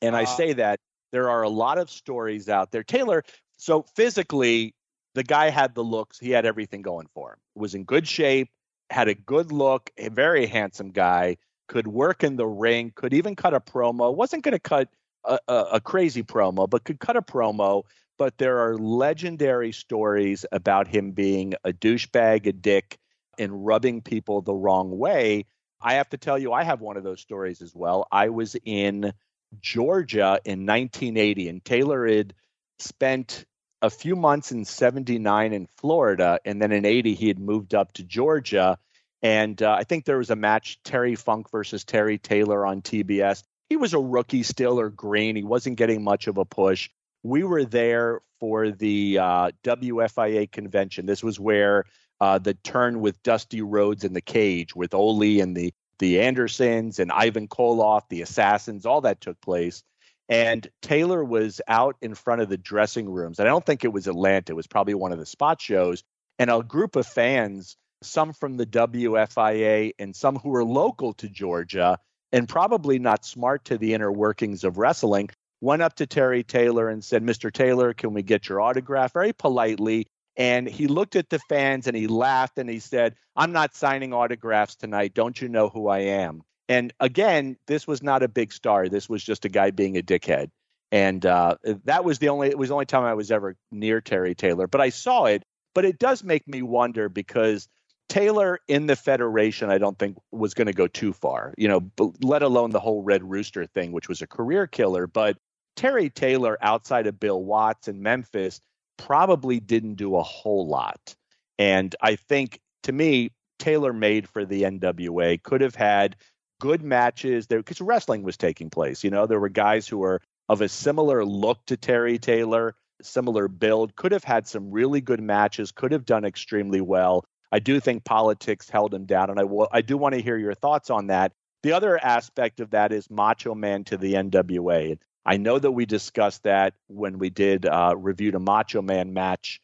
[0.00, 2.84] And uh, I say that there are a lot of stories out there.
[2.84, 3.24] Taylor,
[3.56, 4.74] so physically,
[5.14, 8.48] the guy had the looks, he had everything going for him, was in good shape,
[8.90, 11.36] had a good look, a very handsome guy
[11.68, 14.14] could work in the ring, could even cut a promo.
[14.14, 14.88] wasn't going to cut
[15.24, 17.84] a, a, a, crazy promo, but could cut a promo.
[18.22, 22.96] But there are legendary stories about him being a douchebag, a dick,
[23.36, 25.46] and rubbing people the wrong way.
[25.80, 28.06] I have to tell you, I have one of those stories as well.
[28.12, 29.12] I was in
[29.60, 32.32] Georgia in 1980, and Taylor had
[32.78, 33.44] spent
[33.82, 37.92] a few months in 79 in Florida, and then in 80, he had moved up
[37.94, 38.78] to Georgia
[39.20, 43.42] and uh, I think there was a match, Terry Funk versus Terry Taylor on TBS.
[43.68, 45.34] He was a rookie still or green.
[45.34, 46.88] He wasn't getting much of a push.
[47.22, 51.06] We were there for the uh, WFIA convention.
[51.06, 51.84] This was where
[52.20, 56.98] uh, the turn with Dusty Rhodes in the cage with Ole and the the Andersons
[56.98, 59.84] and Ivan Koloff, the Assassins, all that took place.
[60.28, 63.38] And Taylor was out in front of the dressing rooms.
[63.38, 64.52] And I don't think it was Atlanta.
[64.52, 66.02] It was probably one of the spot shows.
[66.40, 71.28] And a group of fans some from the WFIA, and some who were local to
[71.28, 71.98] Georgia
[72.32, 75.30] and probably not smart to the inner workings of wrestling,
[75.62, 77.50] went up to Terry Taylor and said, Mr.
[77.50, 79.12] Taylor, can we get your autograph?
[79.12, 80.08] Very politely.
[80.36, 84.12] And he looked at the fans and he laughed and he said, I'm not signing
[84.12, 85.14] autographs tonight.
[85.14, 86.42] Don't you know who I am?
[86.68, 88.88] And again, this was not a big star.
[88.88, 90.50] This was just a guy being a dickhead.
[90.90, 94.00] And uh, that was the only it was the only time I was ever near
[94.00, 94.66] Terry Taylor.
[94.66, 95.44] But I saw it.
[95.74, 97.68] But it does make me wonder because
[98.08, 102.12] Taylor in the Federation, I don't think was going to go too far, you know,
[102.20, 105.06] let alone the whole Red Rooster thing, which was a career killer.
[105.06, 105.38] But
[105.76, 108.60] Terry Taylor, outside of Bill Watts in Memphis,
[108.98, 111.14] probably didn't do a whole lot.
[111.58, 116.16] And I think, to me, Taylor made for the NWA could have had
[116.60, 119.04] good matches there because wrestling was taking place.
[119.04, 123.48] You know, there were guys who were of a similar look to Terry Taylor, similar
[123.48, 127.24] build, could have had some really good matches, could have done extremely well.
[127.52, 130.54] I do think politics held him down, and I I do want to hear your
[130.54, 131.32] thoughts on that.
[131.62, 134.98] The other aspect of that is Macho Man to the NWA.
[135.24, 139.60] I know that we discussed that when we did uh, review the Macho Man match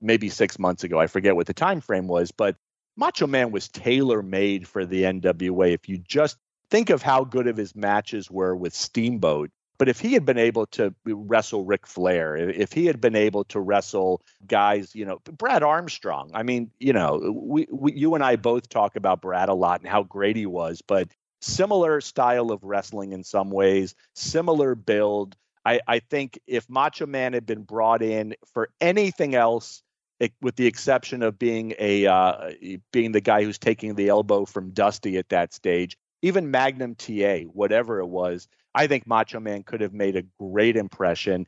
[0.00, 0.98] maybe six months ago.
[0.98, 2.56] I forget what the time frame was, but
[2.96, 5.72] Macho Man was tailor made for the NWA.
[5.72, 6.36] If you just
[6.70, 10.38] think of how good of his matches were with Steamboat but if he had been
[10.38, 15.20] able to wrestle Ric Flair, if he had been able to wrestle guys, you know,
[15.24, 19.48] Brad Armstrong, I mean, you know, we, we, you and I both talk about Brad
[19.48, 21.08] a lot and how great he was, but
[21.40, 25.36] similar style of wrestling in some ways, similar build.
[25.64, 29.82] I, I think if Macho Man had been brought in for anything else,
[30.20, 32.52] it, with the exception of being a uh,
[32.92, 37.40] being the guy who's taking the elbow from Dusty at that stage, even Magnum TA,
[37.52, 41.46] whatever it was, I think Macho Man could have made a great impression.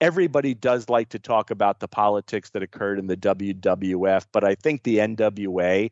[0.00, 4.54] Everybody does like to talk about the politics that occurred in the WWF, but I
[4.54, 5.90] think the NWA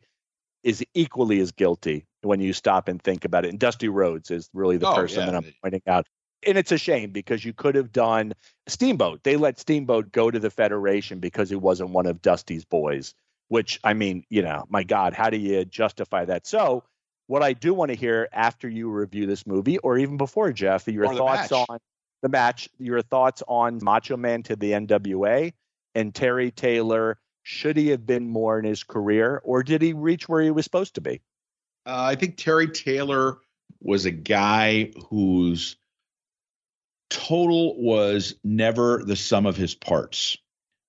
[0.63, 3.49] is equally as guilty when you stop and think about it.
[3.49, 5.25] And Dusty Rhodes is really the oh, person yeah.
[5.27, 6.07] that I'm pointing out.
[6.45, 8.33] And it's a shame because you could have done
[8.67, 9.23] Steamboat.
[9.23, 13.13] They let Steamboat go to the Federation because he wasn't one of Dusty's boys,
[13.49, 16.47] which I mean, you know, my God, how do you justify that?
[16.47, 16.83] So
[17.27, 20.87] What I do want to hear after you review this movie, or even before Jeff,
[20.87, 21.65] your thoughts match.
[21.69, 21.77] on
[22.23, 25.53] the match, your thoughts on Macho Man to the NWA
[25.93, 27.19] and Terry Taylor.
[27.51, 30.65] Should he have been more in his career, or did he reach where he was
[30.65, 31.19] supposed to be?
[31.83, 33.39] Uh, I think Terry Taylor
[33.81, 35.75] was a guy whose
[37.09, 40.37] total was never the sum of his parts.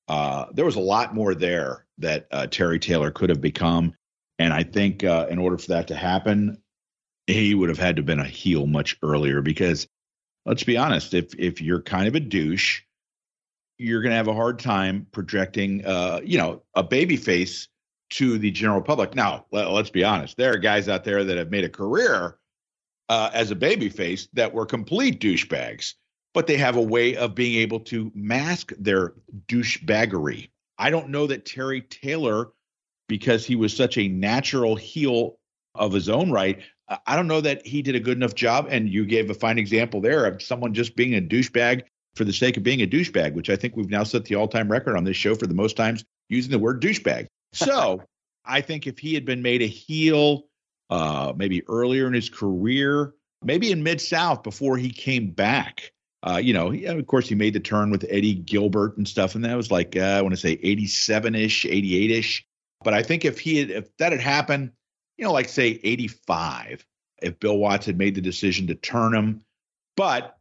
[0.06, 3.94] Uh, there was a lot more there that uh, Terry Taylor could have become.
[4.38, 6.62] And I think uh, in order for that to happen,
[7.26, 9.88] he would have had to have been a heel much earlier because
[10.44, 12.82] let's be honest, if if you're kind of a douche,
[13.80, 17.66] you're going to have a hard time projecting, uh, you know, a baby face
[18.10, 19.14] to the general public.
[19.14, 22.36] Now, let, us be honest, there are guys out there that have made a career
[23.08, 25.94] uh, as a baby face that were complete douchebags,
[26.34, 29.14] but they have a way of being able to mask their
[29.46, 30.50] douchebaggery.
[30.76, 32.48] I don't know that Terry Taylor,
[33.08, 35.38] because he was such a natural heel
[35.74, 36.60] of his own right,
[37.06, 38.66] I don't know that he did a good enough job.
[38.68, 41.84] And you gave a fine example there of someone just being a douchebag
[42.14, 44.48] for the sake of being a douchebag, which I think we've now set the all
[44.48, 47.26] time record on this show for the most times using the word douchebag.
[47.52, 48.02] So
[48.44, 50.44] I think if he had been made a heel
[50.88, 55.92] uh, maybe earlier in his career, maybe in Mid South before he came back,
[56.22, 59.34] uh, you know, he, of course, he made the turn with Eddie Gilbert and stuff,
[59.34, 62.44] and that was like uh, I want to say 87 ish, 88 ish.
[62.82, 64.72] But I think if he had, if that had happened,
[65.16, 66.84] you know, like say 85,
[67.22, 69.42] if Bill Watts had made the decision to turn him.
[69.96, 70.36] But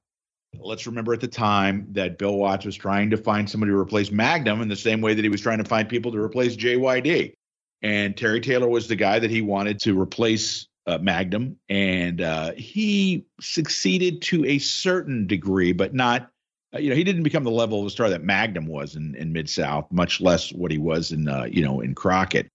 [0.58, 4.12] let's remember at the time that Bill Watts was trying to find somebody to replace
[4.12, 7.34] Magnum in the same way that he was trying to find people to replace JYD.
[7.82, 11.58] And Terry Taylor was the guy that he wanted to replace uh, Magnum.
[11.70, 16.30] And uh, he succeeded to a certain degree, but not.
[16.74, 19.16] Uh, you know, he didn't become the level of a star that Magnum was in,
[19.16, 22.48] in Mid South, much less what he was in, uh, you know, in Crockett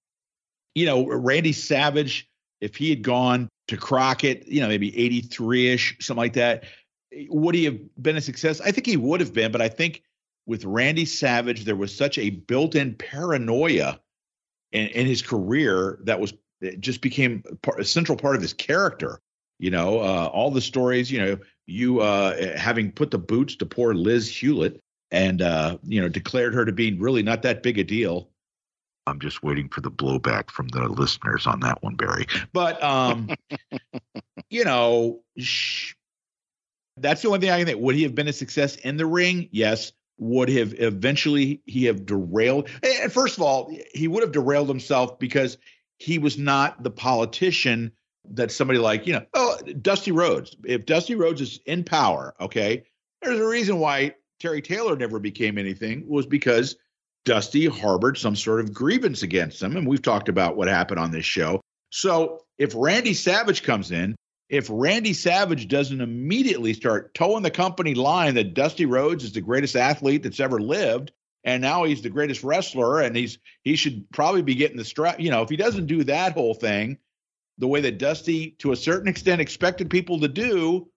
[0.75, 2.29] you know, Randy Savage,
[2.61, 6.65] if he had gone to Crockett, you know, maybe 83 ish, something like that,
[7.29, 8.61] would he have been a success?
[8.61, 10.03] I think he would have been, but I think
[10.47, 14.01] with Randy Savage, there was such a built in paranoia
[14.73, 16.35] in, in, his career that was
[16.81, 19.21] just became part, a central part of his character.
[19.59, 23.67] You know, uh, all the stories, you know, you uh, having put the boots to
[23.67, 27.79] poor Liz Hulette and, uh, you know, declared her to be really not that big
[27.79, 28.29] a deal.
[29.07, 32.27] I'm just waiting for the blowback from the listeners on that one, Barry.
[32.53, 33.29] But um,
[34.51, 35.95] you know, sh-
[36.97, 37.81] that's the only thing I can think.
[37.81, 39.49] Would he have been a success in the ring?
[39.53, 39.93] Yes.
[40.19, 42.69] Would have eventually he have derailed?
[42.83, 45.59] And first of all, he would have derailed himself because
[45.99, 47.93] he was not the politician
[48.31, 50.57] that somebody like you know, oh, Dusty Rhodes.
[50.65, 52.85] If Dusty Rhodes is in power, okay,
[53.23, 56.77] there's a reason why Terry Taylor never became anything was because
[57.25, 59.77] Dusty harbored some sort of grievance against him.
[59.77, 61.61] And we've talked about what happened on this show.
[61.91, 64.15] So if Randy Savage comes in,
[64.49, 69.41] if Randy Savage doesn't immediately start toeing the company line that Dusty Rhodes is the
[69.41, 71.13] greatest athlete that's ever lived,
[71.45, 75.21] and now he's the greatest wrestler, and he's he should probably be getting the strap.
[75.21, 76.99] You know, if he doesn't do that whole thing,
[77.59, 80.89] the way that Dusty, to a certain extent, expected people to do,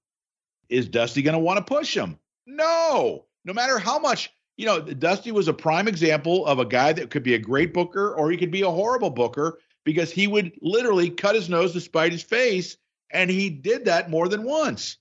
[0.70, 2.18] is Dusty going to want to push him?
[2.46, 3.26] No.
[3.46, 7.12] No matter how much you know, Dusty was a prime example of a guy that
[7.12, 10.52] could be a great booker or he could be a horrible booker because he would
[10.62, 12.76] literally cut his nose to spite his face.
[13.12, 14.98] And he did that more than once.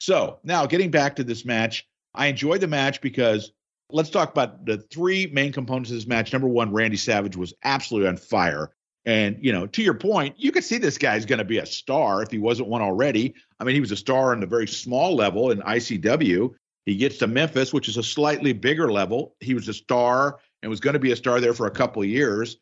[0.00, 3.52] So now getting back to this match, I enjoyed the match because
[3.90, 6.32] let's talk about the three main components of this match.
[6.32, 8.72] Number one, Randy Savage was absolutely on fire.
[9.04, 11.66] And, you know, to your point, you could see this guy's going to be a
[11.66, 13.34] star if he wasn't one already.
[13.58, 16.54] I mean, he was a star on a very small level in ICW.
[16.84, 19.34] He gets to Memphis, which is a slightly bigger level.
[19.40, 22.02] He was a star and was going to be a star there for a couple
[22.02, 22.58] of years.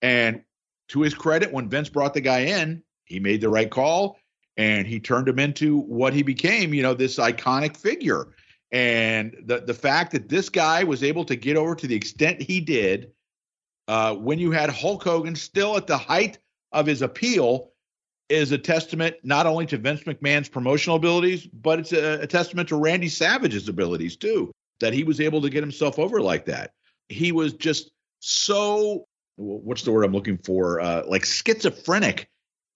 [0.00, 0.42] And
[0.88, 4.18] to his credit, when Vince brought the guy in, he made the right call
[4.56, 8.28] and he turned him into what he became, you know, this iconic figure.
[8.72, 12.40] And the the fact that this guy was able to get over to the extent
[12.40, 13.10] he did,
[13.88, 16.38] uh, when you had Hulk Hogan still at the height
[16.70, 17.72] of his appeal,
[18.28, 22.68] is a testament not only to Vince McMahon's promotional abilities, but it's a, a, testament
[22.68, 26.70] to Randy Savage's abilities too, that he was able to get himself over like that.
[27.08, 27.90] He was just
[28.20, 29.04] so
[29.36, 30.80] what's the word I'm looking for?
[30.80, 32.28] Uh, like schizophrenic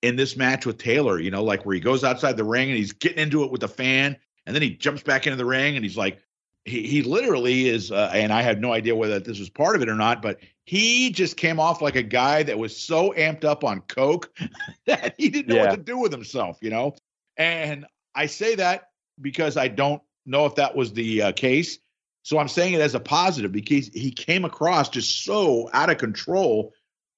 [0.05, 2.77] in this match with Taylor, you know, like where he goes outside the ring and
[2.77, 5.77] he's getting into it with the fan, and then he jumps back into the ring
[5.77, 6.21] and he's like,
[6.67, 9.83] he he literally is, uh, and I have no idea whether this was part of
[9.83, 13.45] it or not, but he just came off like a guy that was so amped
[13.45, 14.31] up on coke
[14.87, 15.71] that he didn't know yeah.
[15.71, 16.95] what to do with himself, you know.
[17.39, 18.91] And I say that
[19.21, 21.79] because I don't know if that was the uh, case.
[22.23, 25.99] So I'm saying it as a positive because he came across just so out of
[25.99, 26.73] control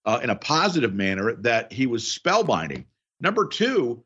[0.06, 2.86] uh, in a positive manner that he was spellbinding.
[3.20, 4.04] Number two,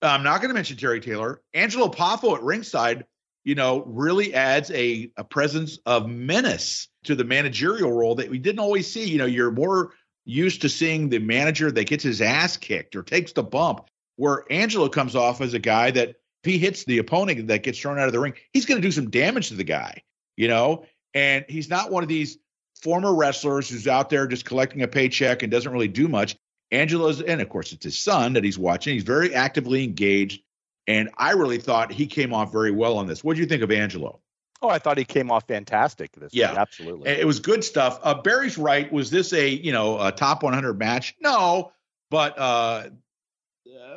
[0.00, 1.42] I'm not going to mention Terry Taylor.
[1.54, 3.04] Angelo Poffo at ringside,
[3.44, 8.38] you know, really adds a, a presence of menace to the managerial role that we
[8.38, 9.04] didn't always see.
[9.04, 9.92] You know, you're more
[10.24, 14.44] used to seeing the manager that gets his ass kicked or takes the bump, where
[14.50, 17.98] Angelo comes off as a guy that if he hits the opponent that gets thrown
[17.98, 20.02] out of the ring, he's going to do some damage to the guy,
[20.36, 20.84] you know?
[21.14, 22.38] And he's not one of these
[22.82, 26.36] former wrestlers who's out there just collecting a paycheck and doesn't really do much.
[26.70, 28.94] Angelo's, and of course, it's his son that he's watching.
[28.94, 30.42] He's very actively engaged.
[30.88, 33.22] And I really thought he came off very well on this.
[33.22, 34.20] What do you think of Angelo?
[34.60, 36.50] Oh, I thought he came off fantastic this yeah.
[36.50, 36.58] Week.
[36.58, 37.10] Absolutely.
[37.10, 38.00] It was good stuff.
[38.02, 38.90] Uh, Barry's right.
[38.92, 41.14] Was this a, you know, a top 100 match?
[41.20, 41.72] No,
[42.10, 42.84] but, uh,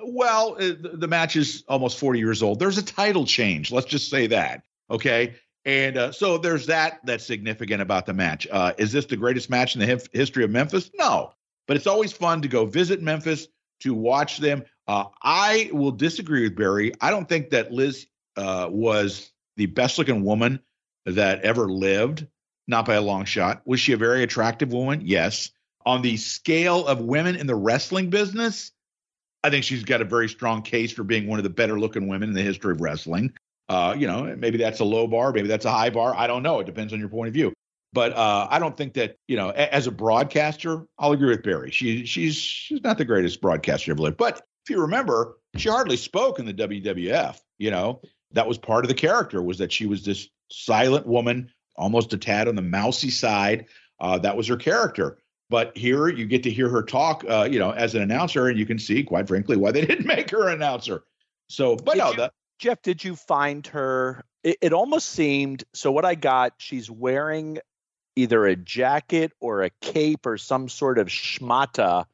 [0.03, 2.59] well, uh, the match is almost 40 years old.
[2.59, 3.71] There's a title change.
[3.71, 4.63] Let's just say that.
[4.89, 5.35] Okay.
[5.65, 8.47] And uh, so there's that that's significant about the match.
[8.51, 10.91] Uh, is this the greatest match in the hif- history of Memphis?
[10.97, 11.33] No,
[11.67, 13.47] but it's always fun to go visit Memphis
[13.81, 14.63] to watch them.
[14.87, 16.93] Uh, I will disagree with Barry.
[17.01, 18.05] I don't think that Liz
[18.37, 20.59] uh, was the best looking woman
[21.05, 22.27] that ever lived,
[22.67, 23.61] not by a long shot.
[23.65, 25.01] Was she a very attractive woman?
[25.03, 25.49] Yes.
[25.85, 28.71] On the scale of women in the wrestling business,
[29.43, 32.07] I think she's got a very strong case for being one of the better looking
[32.07, 33.33] women in the history of wrestling.
[33.67, 36.13] Uh, you know, maybe that's a low bar, maybe that's a high bar.
[36.15, 36.59] I don't know.
[36.59, 37.53] It depends on your point of view.
[37.93, 41.43] But uh, I don't think that you know, a- as a broadcaster, I'll agree with
[41.43, 41.71] Barry.
[41.71, 44.17] She she's she's not the greatest broadcaster ever lived.
[44.17, 47.39] But if you remember, she hardly spoke in the WWF.
[47.57, 48.01] You know,
[48.33, 52.17] that was part of the character was that she was this silent woman, almost a
[52.17, 53.67] tad on the mousy side.
[53.99, 55.17] Uh, that was her character.
[55.49, 58.59] But here you get to hear her talk, uh, you know, as an announcer, and
[58.59, 61.03] you can see, quite frankly, why they didn't make her an announcer.
[61.47, 64.23] So, but did no, you, the, Jeff, did you find her?
[64.43, 65.63] It, it almost seemed.
[65.73, 67.59] So what I got, she's wearing
[68.15, 72.05] either a jacket or a cape or some sort of schmata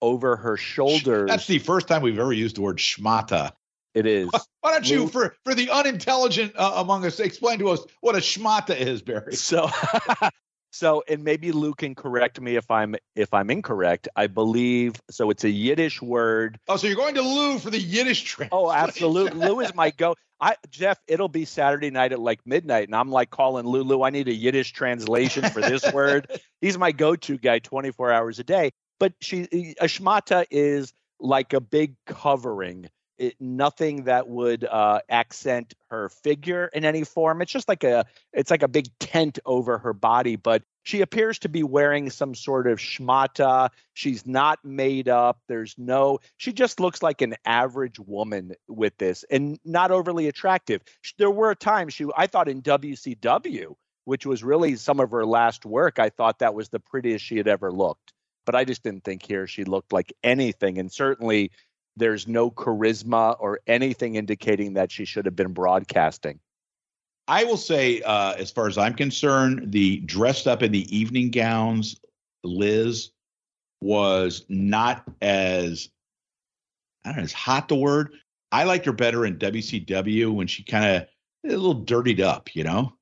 [0.00, 1.28] over her shoulders.
[1.28, 3.52] That's the first time we've ever used the word schmata.
[3.94, 4.28] It is.
[4.60, 8.18] Why don't you, for for the unintelligent uh, among us, explain to us what a
[8.18, 9.34] schmata is, Barry?
[9.34, 9.68] So,
[10.70, 14.08] so, and maybe Lou can correct me if I'm if I'm incorrect.
[14.14, 15.30] I believe so.
[15.30, 16.58] It's a Yiddish word.
[16.68, 18.50] Oh, so you're going to Lou for the Yiddish translation?
[18.52, 19.46] Oh, absolutely.
[19.46, 20.14] Lou is my go.
[20.40, 24.02] I Jeff, it'll be Saturday night at like midnight, and I'm like calling Lulu.
[24.02, 26.30] I need a Yiddish translation for this word.
[26.60, 28.72] He's my go-to guy, 24 hours a day.
[29.00, 29.42] But she,
[29.80, 32.88] a shmata is like a big covering
[33.18, 37.42] it, nothing that would uh, accent her figure in any form.
[37.42, 41.38] It's just like a it's like a big tent over her body, but she appears
[41.40, 43.70] to be wearing some sort of schmata.
[43.92, 45.38] She's not made up.
[45.46, 46.20] There's no.
[46.38, 50.82] She just looks like an average woman with this, and not overly attractive.
[51.18, 55.66] There were times she I thought in WCW, which was really some of her last
[55.66, 58.14] work, I thought that was the prettiest she had ever looked.
[58.46, 61.50] But I just didn't think here she looked like anything, and certainly
[61.98, 66.38] there's no charisma or anything indicating that she should have been broadcasting.
[67.26, 71.30] I will say, uh, as far as I'm concerned, the dressed up in the evening
[71.30, 72.00] gowns,
[72.42, 73.10] Liz
[73.80, 75.90] was not as
[77.04, 78.14] I don't know, is hot the word.
[78.50, 81.02] I liked her better in WCW when she kind of
[81.44, 82.94] a little dirtied up, you know.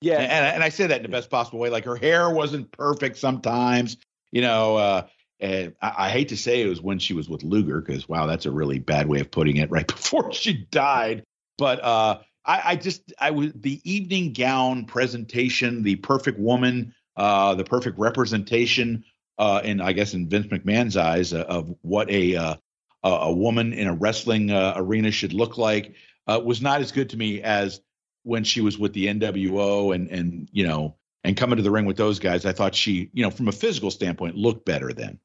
[0.00, 1.70] Yeah, and, and I say that in the best possible way.
[1.70, 3.96] Like her hair wasn't perfect sometimes,
[4.32, 4.76] you know.
[4.76, 5.06] Uh,
[5.42, 8.26] and I, I, hate to say it was when she was with Luger because wow,
[8.26, 9.70] that's a really bad way of putting it.
[9.72, 11.24] Right before she died,
[11.58, 17.54] but uh, I, I, just I was the evening gown presentation, the perfect woman, uh,
[17.54, 19.04] the perfect representation,
[19.38, 22.56] uh, in I guess in Vince McMahon's eyes uh, of what a uh,
[23.02, 25.94] a woman in a wrestling uh, arena should look like
[26.26, 27.80] uh, was not as good to me as
[28.22, 31.86] when she was with the NWO and and you know and coming to the ring
[31.86, 32.46] with those guys.
[32.46, 35.18] I thought she you know from a physical standpoint looked better then.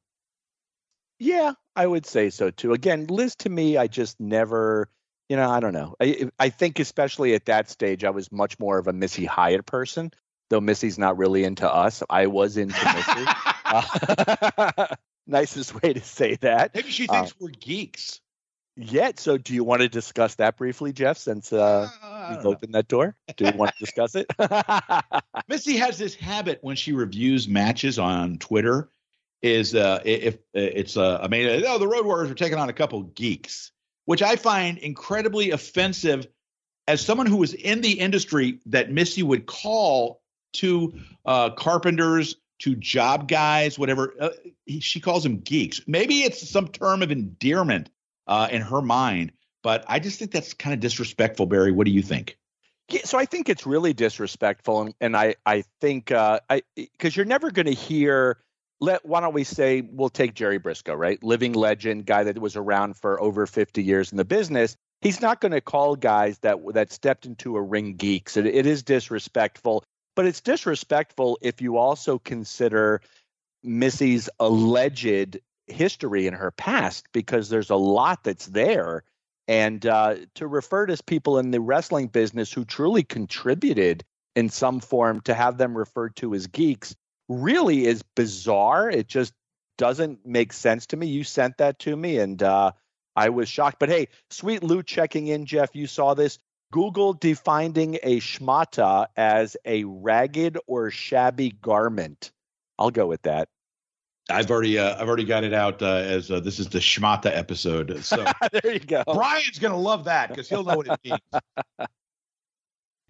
[1.18, 2.72] Yeah, I would say so too.
[2.72, 4.88] Again, Liz to me, I just never,
[5.28, 5.96] you know, I don't know.
[6.00, 9.66] I I think especially at that stage, I was much more of a Missy Hyatt
[9.66, 10.12] person.
[10.50, 13.24] Though Missy's not really into us, I was into Missy.
[13.64, 14.86] uh,
[15.26, 16.74] nicest way to say that.
[16.74, 18.20] Maybe she thinks uh, we're geeks.
[18.76, 21.18] Yet, so do you want to discuss that briefly, Jeff?
[21.18, 24.26] Since uh, uh we've opened that door, do you want to discuss it?
[25.48, 28.88] Missy has this habit when she reviews matches on Twitter
[29.42, 32.68] is uh, if uh, it's uh, I mean, oh, the Road Warriors are taking on
[32.68, 33.72] a couple geeks,
[34.04, 36.26] which I find incredibly offensive
[36.86, 40.22] as someone who was in the industry that Missy would call
[40.54, 44.14] to uh, carpenters, to job guys, whatever.
[44.18, 44.30] Uh,
[44.66, 45.80] he, she calls them geeks.
[45.86, 47.90] Maybe it's some term of endearment
[48.26, 49.32] uh, in her mind,
[49.62, 51.72] but I just think that's kind of disrespectful, Barry.
[51.72, 52.38] What do you think?
[52.90, 57.14] Yeah, so I think it's really disrespectful, and, and I I think uh, I because
[57.14, 58.38] you're never going to hear
[58.80, 61.22] let why don't we say we'll take Jerry Brisco, right?
[61.22, 64.76] Living legend, guy that was around for over 50 years in the business.
[65.00, 68.36] He's not going to call guys that that stepped into a ring geeks.
[68.36, 69.84] It, it is disrespectful,
[70.14, 73.00] but it's disrespectful if you also consider
[73.62, 79.02] Missy's alleged history in her past because there's a lot that's there.
[79.46, 84.04] And uh, to refer to people in the wrestling business who truly contributed
[84.36, 86.94] in some form to have them referred to as geeks
[87.28, 88.90] really is bizarre.
[88.90, 89.32] It just
[89.76, 91.06] doesn't make sense to me.
[91.06, 92.72] You sent that to me, and uh,
[93.16, 93.78] I was shocked.
[93.78, 95.74] But hey, sweet Lou checking in, Jeff.
[95.74, 96.38] You saw this.
[96.70, 102.30] Google defining a schmata as a ragged or shabby garment.
[102.78, 103.48] I'll go with that.
[104.30, 107.34] I've already uh, I've already got it out uh, as uh, this is the schmata
[107.34, 108.04] episode.
[108.04, 109.02] So there you go.
[109.06, 111.20] Brian's gonna love that because he'll know what it means.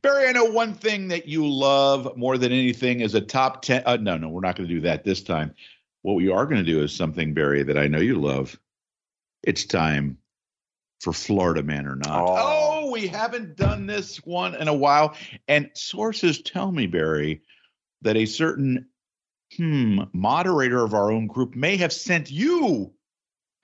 [0.03, 3.83] Barry, I know one thing that you love more than anything is a top 10.
[3.85, 5.55] Uh, no, no, we're not going to do that this time.
[6.03, 8.59] What we are going to do is something, Barry, that I know you love.
[9.43, 10.19] It's time
[11.01, 12.23] for Florida Man or Not.
[12.23, 12.37] Oh.
[12.39, 15.16] oh, we haven't done this one in a while.
[15.49, 17.43] And sources tell me, Barry,
[18.03, 18.87] that a certain
[19.57, 22.93] hmm, moderator of our own group may have sent you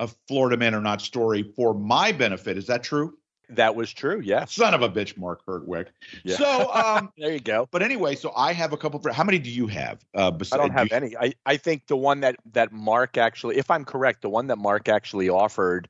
[0.01, 2.59] a Florida Man or Not story for my benefit.
[2.59, 3.17] Is that true?
[3.49, 4.21] That was true.
[4.21, 4.45] Yeah.
[4.47, 5.89] Son of a bitch, Mark Hurtwick.
[6.23, 6.37] Yeah.
[6.37, 7.69] So um, there you go.
[7.71, 9.01] But anyway, so I have a couple.
[9.01, 10.05] For, how many do you have?
[10.15, 11.17] Uh, besides, I don't have do any.
[11.17, 14.59] I, I think the one that that Mark actually, if I'm correct, the one that
[14.59, 15.89] Mark actually offered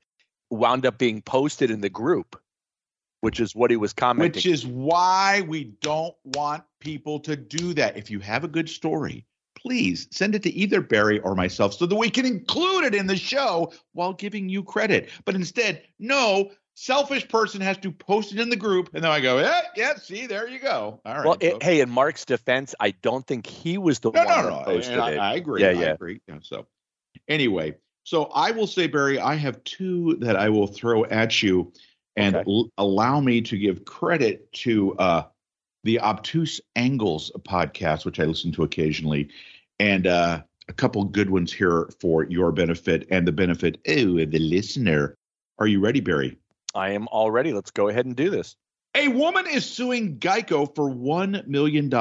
[0.50, 2.40] wound up being posted in the group,
[3.20, 4.38] which is what he was commenting.
[4.38, 7.96] Which is why we don't want people to do that.
[7.96, 9.24] If you have a good story,
[9.64, 13.06] please send it to either Barry or myself so that we can include it in
[13.06, 15.10] the show while giving you credit.
[15.24, 19.20] But instead, no, selfish person has to post it in the group, and then I
[19.20, 21.00] go, yeah, yeah, see, there you go.
[21.04, 21.24] All right.
[21.24, 24.50] Well, it, hey, in Mark's defense, I don't think he was the no, one no,
[24.50, 25.18] no, posted I, it.
[25.18, 25.62] I, agree.
[25.62, 25.92] Yeah, I yeah.
[25.92, 26.20] agree.
[26.28, 26.66] Yeah, so,
[27.28, 31.72] anyway, so I will say, Barry, I have two that I will throw at you,
[32.16, 32.44] and okay.
[32.50, 35.22] l- allow me to give credit to uh,
[35.84, 39.30] the Obtuse Angles podcast, which I listen to occasionally,
[39.78, 44.38] and uh, a couple good ones here for your benefit and the benefit of the
[44.38, 45.14] listener.
[45.58, 46.36] Are you ready, Barry?
[46.74, 47.52] I am all ready.
[47.52, 48.56] Let's go ahead and do this.
[48.96, 51.92] A woman is suing Geico for $1 million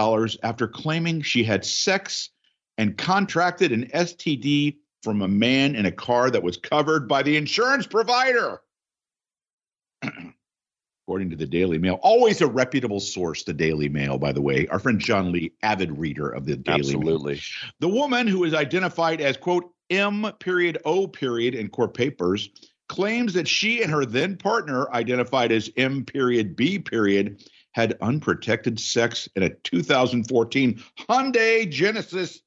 [0.43, 2.29] after claiming she had sex
[2.77, 7.35] and contracted an STD from a man in a car that was covered by the
[7.35, 8.61] insurance provider.
[11.05, 14.67] According to the Daily Mail, always a reputable source, the Daily Mail, by the way.
[14.67, 17.33] Our friend John Lee, avid reader of the Daily Absolutely.
[17.33, 17.41] Mail.
[17.79, 22.49] The woman who is identified as, quote, M period O period in court papers
[22.93, 28.79] claims that she and her then partner, identified as M period B period, had unprotected
[28.79, 32.41] sex in a 2014 Hyundai Genesis.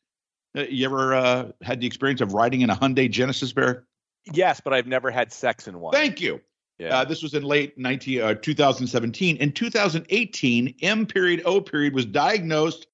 [0.56, 3.86] Uh, you ever uh, had the experience of riding in a Hyundai Genesis, Bear?
[4.32, 5.92] Yes, but I've never had sex in one.
[5.92, 6.40] Thank you.
[6.78, 6.98] Yeah.
[6.98, 9.38] Uh, this was in late 19, uh, 2017.
[9.38, 12.86] In 2018, M period O period was diagnosed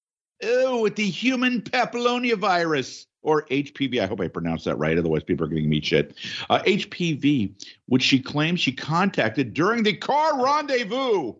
[0.43, 4.01] oh, with the human papillomavirus or HPV.
[4.01, 4.99] I hope I pronounced that right.
[4.99, 6.15] Otherwise, people are giving me shit.
[6.51, 7.55] Uh, HPV,
[7.87, 11.35] which she claims she contacted during the car rendezvous.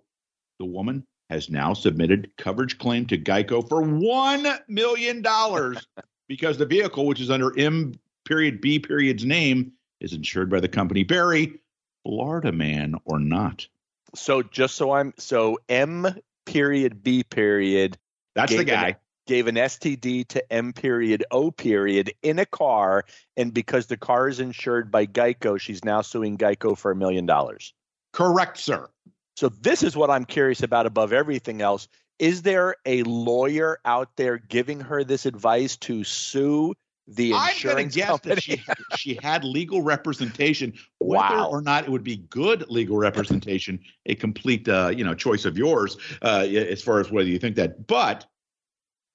[0.59, 5.23] The woman has now submitted coverage claim to Geico for $1 million
[6.29, 7.95] because the vehicle, which is under M
[8.25, 11.61] period B period's name, is insured by the company Barry,
[12.05, 13.67] Florida man or not.
[14.15, 16.07] So just so I'm so M
[16.45, 17.97] period B period.
[18.35, 18.97] That's the guy
[19.27, 23.05] gave an STD to M period O period in a car,
[23.37, 27.27] and because the car is insured by Geico, she's now suing Geico for a million
[27.27, 27.75] dollars.
[28.13, 28.89] Correct, sir.
[29.37, 31.89] So this is what I'm curious about above everything else.
[32.19, 36.75] Is there a lawyer out there giving her this advice to sue
[37.09, 38.35] the insurance I'm going to guess company?
[38.35, 38.63] that she
[38.97, 40.73] she had legal representation.
[40.99, 41.49] Whether wow.
[41.51, 45.59] or not it would be good legal representation, a complete uh, you know choice of
[45.59, 47.87] yours uh, as far as whether you think that.
[47.87, 48.27] But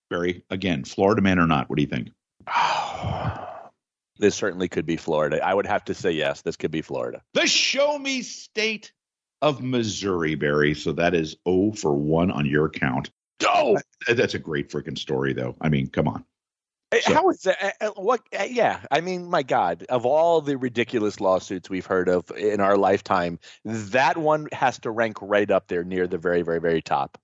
[0.09, 2.09] Barry, again, Florida man or not, what do you think?
[4.19, 5.45] this certainly could be Florida.
[5.45, 6.41] I would have to say yes.
[6.41, 7.21] This could be Florida.
[7.33, 8.91] The show me state
[9.41, 10.73] of Missouri, Barry.
[10.73, 13.11] So that is 0 for 1 on your count.
[13.45, 13.77] Oh,
[14.07, 15.55] that's a great freaking story, though.
[15.61, 16.25] I mean, come on.
[17.01, 17.13] So.
[17.13, 17.57] How is that?
[17.81, 18.21] Uh, uh, what?
[18.37, 22.61] Uh, yeah, I mean, my God, of all the ridiculous lawsuits we've heard of in
[22.61, 26.81] our lifetime, that one has to rank right up there near the very, very, very
[26.81, 27.17] top.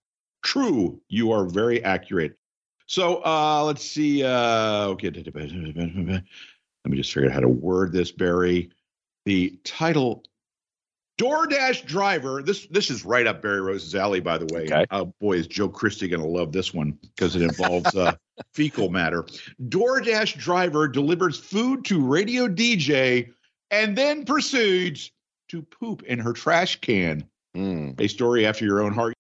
[0.43, 2.38] True, you are very accurate.
[2.85, 4.23] So uh, let's see.
[4.23, 8.72] Uh, okay, let me just figure out how to word this, Barry.
[9.26, 10.23] The title
[11.19, 12.41] DoorDash driver.
[12.41, 14.64] This this is right up Barry Rose's alley, by the way.
[14.64, 14.85] Okay.
[14.91, 18.15] Oh boy, is Joe Christie going to love this one because it involves uh,
[18.53, 19.23] fecal matter.
[19.69, 23.31] DoorDash driver delivers food to radio DJ
[23.69, 25.11] and then proceeds
[25.49, 27.23] to poop in her trash can.
[27.55, 27.99] Mm.
[28.01, 29.14] A story after your own heart.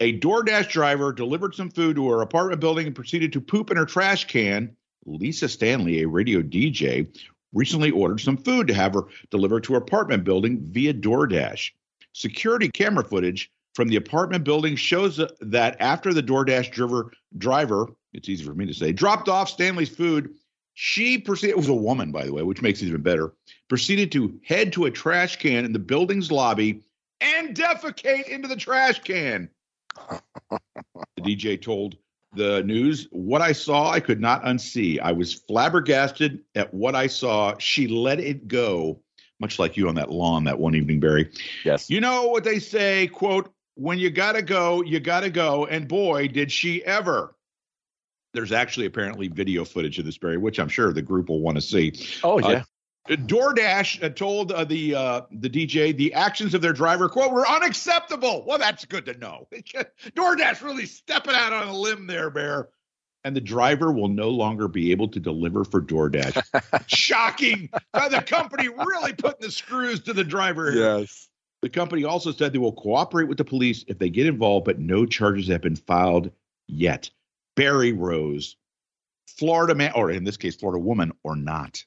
[0.00, 3.78] A DoorDash driver delivered some food to her apartment building and proceeded to poop in
[3.78, 4.76] her trash can.
[5.06, 7.08] Lisa Stanley, a radio DJ,
[7.54, 11.70] recently ordered some food to have her delivered to her apartment building via DoorDash.
[12.12, 18.28] Security camera footage from the apartment building shows that after the DoorDash driver, driver, it's
[18.28, 20.34] easy for me to say, dropped off Stanley's food,
[20.74, 23.32] she proceeded, it was a woman, by the way, which makes it even better,
[23.68, 26.82] proceeded to head to a trash can in the building's lobby
[27.22, 29.48] and defecate into the trash can.
[30.50, 31.96] The DJ told
[32.34, 35.00] the news, What I saw, I could not unsee.
[35.00, 37.56] I was flabbergasted at what I saw.
[37.58, 39.00] She let it go,
[39.40, 41.30] much like you on that lawn that one evening, Barry.
[41.64, 41.88] Yes.
[41.90, 45.66] You know what they say, quote, when you gotta go, you gotta go.
[45.66, 47.34] And boy, did she ever.
[48.34, 51.56] There's actually apparently video footage of this, Barry, which I'm sure the group will want
[51.56, 51.92] to see.
[52.22, 52.64] oh Uh, yeah.
[53.08, 57.46] DoorDash uh, told uh, the uh, the DJ the actions of their driver quote were
[57.46, 58.44] unacceptable.
[58.46, 59.48] Well, that's good to know.
[59.52, 62.68] DoorDash really stepping out on a limb there, Bear.
[63.24, 66.86] And the driver will no longer be able to deliver for DoorDash.
[66.86, 67.68] Shocking!
[67.92, 70.72] The company really putting the screws to the driver.
[70.72, 71.28] yes.
[71.62, 74.78] The company also said they will cooperate with the police if they get involved, but
[74.78, 76.30] no charges have been filed
[76.68, 77.10] yet.
[77.56, 78.56] Barry Rose,
[79.26, 81.84] Florida man, or in this case, Florida woman, or not.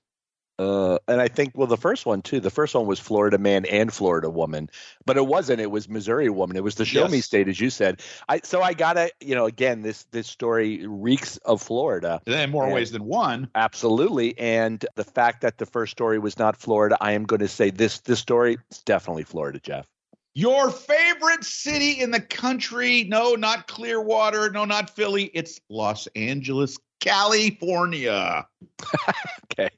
[0.60, 2.42] Uh, and I think well, the first one too.
[2.42, 4.70] The first one was Florida man and Florida woman,
[5.06, 5.62] but it wasn't.
[5.62, 6.58] It was Missouri woman.
[6.58, 8.02] It was the Show Me State, as you said.
[8.28, 12.50] I so I gotta, you know, again, this this story reeks of Florida, And in
[12.50, 12.74] more Yeah.
[12.74, 13.50] ways than one.
[13.56, 14.38] absolutely.
[14.38, 17.70] And the fact that the first story was not Florida, I am going to say
[17.70, 19.88] this this story is definitely Florida, Jeff.
[20.36, 23.06] Your favorite city in the country?
[23.06, 24.50] No, not Clearwater.
[24.52, 25.32] No, not Philly.
[25.34, 28.46] It's Los Angeles, California,
[29.52, 29.70] Okay,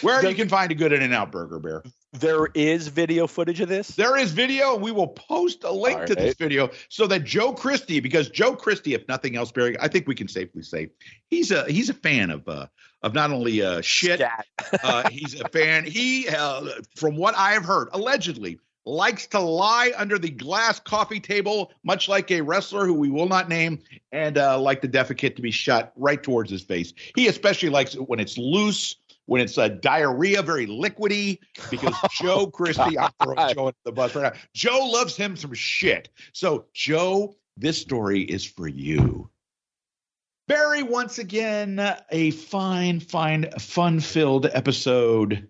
[0.00, 1.82] where The- you can find a good In and Out Burger Bear.
[2.12, 3.88] there is video footage of this.
[3.88, 7.24] There is video, and we will post a link All to this video so that
[7.24, 10.88] Joe Christie, because Joe Christie, if nothing else, Barry, I think we can safely say
[11.30, 12.66] he's a he's a fan of uh
[13.02, 14.22] of not only uh shit,
[14.84, 15.84] uh, he's a fan.
[15.84, 21.20] He, uh, from what I have heard, allegedly likes to lie under the glass coffee
[21.20, 23.78] table, much like a wrestler who we will not name,
[24.10, 26.92] and uh, like the defecate to be shot right towards his face.
[27.14, 28.96] He especially likes it when it's loose.
[29.26, 31.38] When it's uh, diarrhea, very liquidy,
[31.70, 34.40] because Joe Christie, I'm throwing Joe into the bus right now.
[34.52, 36.08] Joe loves him some shit.
[36.32, 39.30] So, Joe, this story is for you.
[40.48, 41.80] Barry, once again,
[42.10, 45.48] a fine, fine, fun filled episode.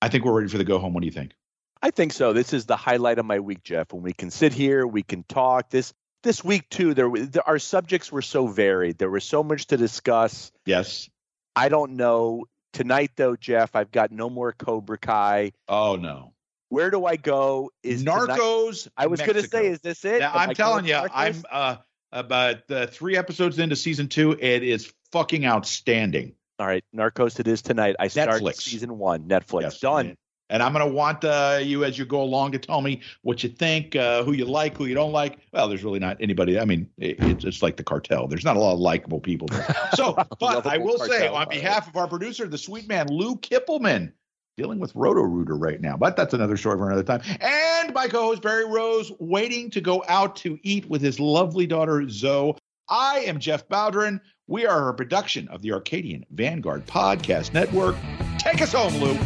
[0.00, 0.94] I think we're ready for the go home.
[0.94, 1.34] What do you think?
[1.82, 2.32] I think so.
[2.32, 3.92] This is the highlight of my week, Jeff.
[3.92, 5.70] When we can sit here, we can talk.
[5.70, 5.92] This
[6.22, 8.98] this week too, there, there our subjects were so varied.
[8.98, 10.52] There was so much to discuss.
[10.66, 11.08] Yes.
[11.56, 12.44] I don't know
[12.74, 13.74] tonight though, Jeff.
[13.74, 15.52] I've got no more Cobra Kai.
[15.68, 16.34] Oh, no.
[16.68, 17.70] Where do I go?
[17.82, 18.86] Is tonight- Narcos.
[18.96, 20.20] I was going to say, is this it?
[20.20, 21.10] Now, I'm telling you, Narcos?
[21.14, 21.76] I'm uh,
[22.12, 24.32] about uh, three episodes into season two.
[24.38, 26.34] It is fucking outstanding.
[26.60, 26.84] all right.
[26.94, 27.40] Narcos.
[27.40, 27.96] It is tonight.
[27.98, 28.56] I start Netflix.
[28.62, 29.24] season one.
[29.24, 29.62] Netflix.
[29.62, 29.80] Yes.
[29.80, 30.16] Done.
[30.50, 33.42] And I'm going to want uh, you as you go along to tell me what
[33.42, 35.38] you think, uh, who you like, who you don't like.
[35.52, 36.58] Well, there's really not anybody.
[36.58, 38.26] I mean, it, it's just like the cartel.
[38.26, 39.64] There's not a lot of likable people there.
[39.94, 44.12] So, but I will say, on behalf of our producer, the sweet man Lou Kippelman,
[44.56, 45.96] dealing with Roto Rooter right now.
[45.96, 47.22] But that's another story for another time.
[47.40, 52.08] And my co-host Barry Rose, waiting to go out to eat with his lovely daughter
[52.08, 52.56] Zoe.
[52.88, 54.20] I am Jeff Bowdren.
[54.48, 57.94] We are a production of the Arcadian Vanguard Podcast Network.
[58.38, 59.16] Take us home, Lou.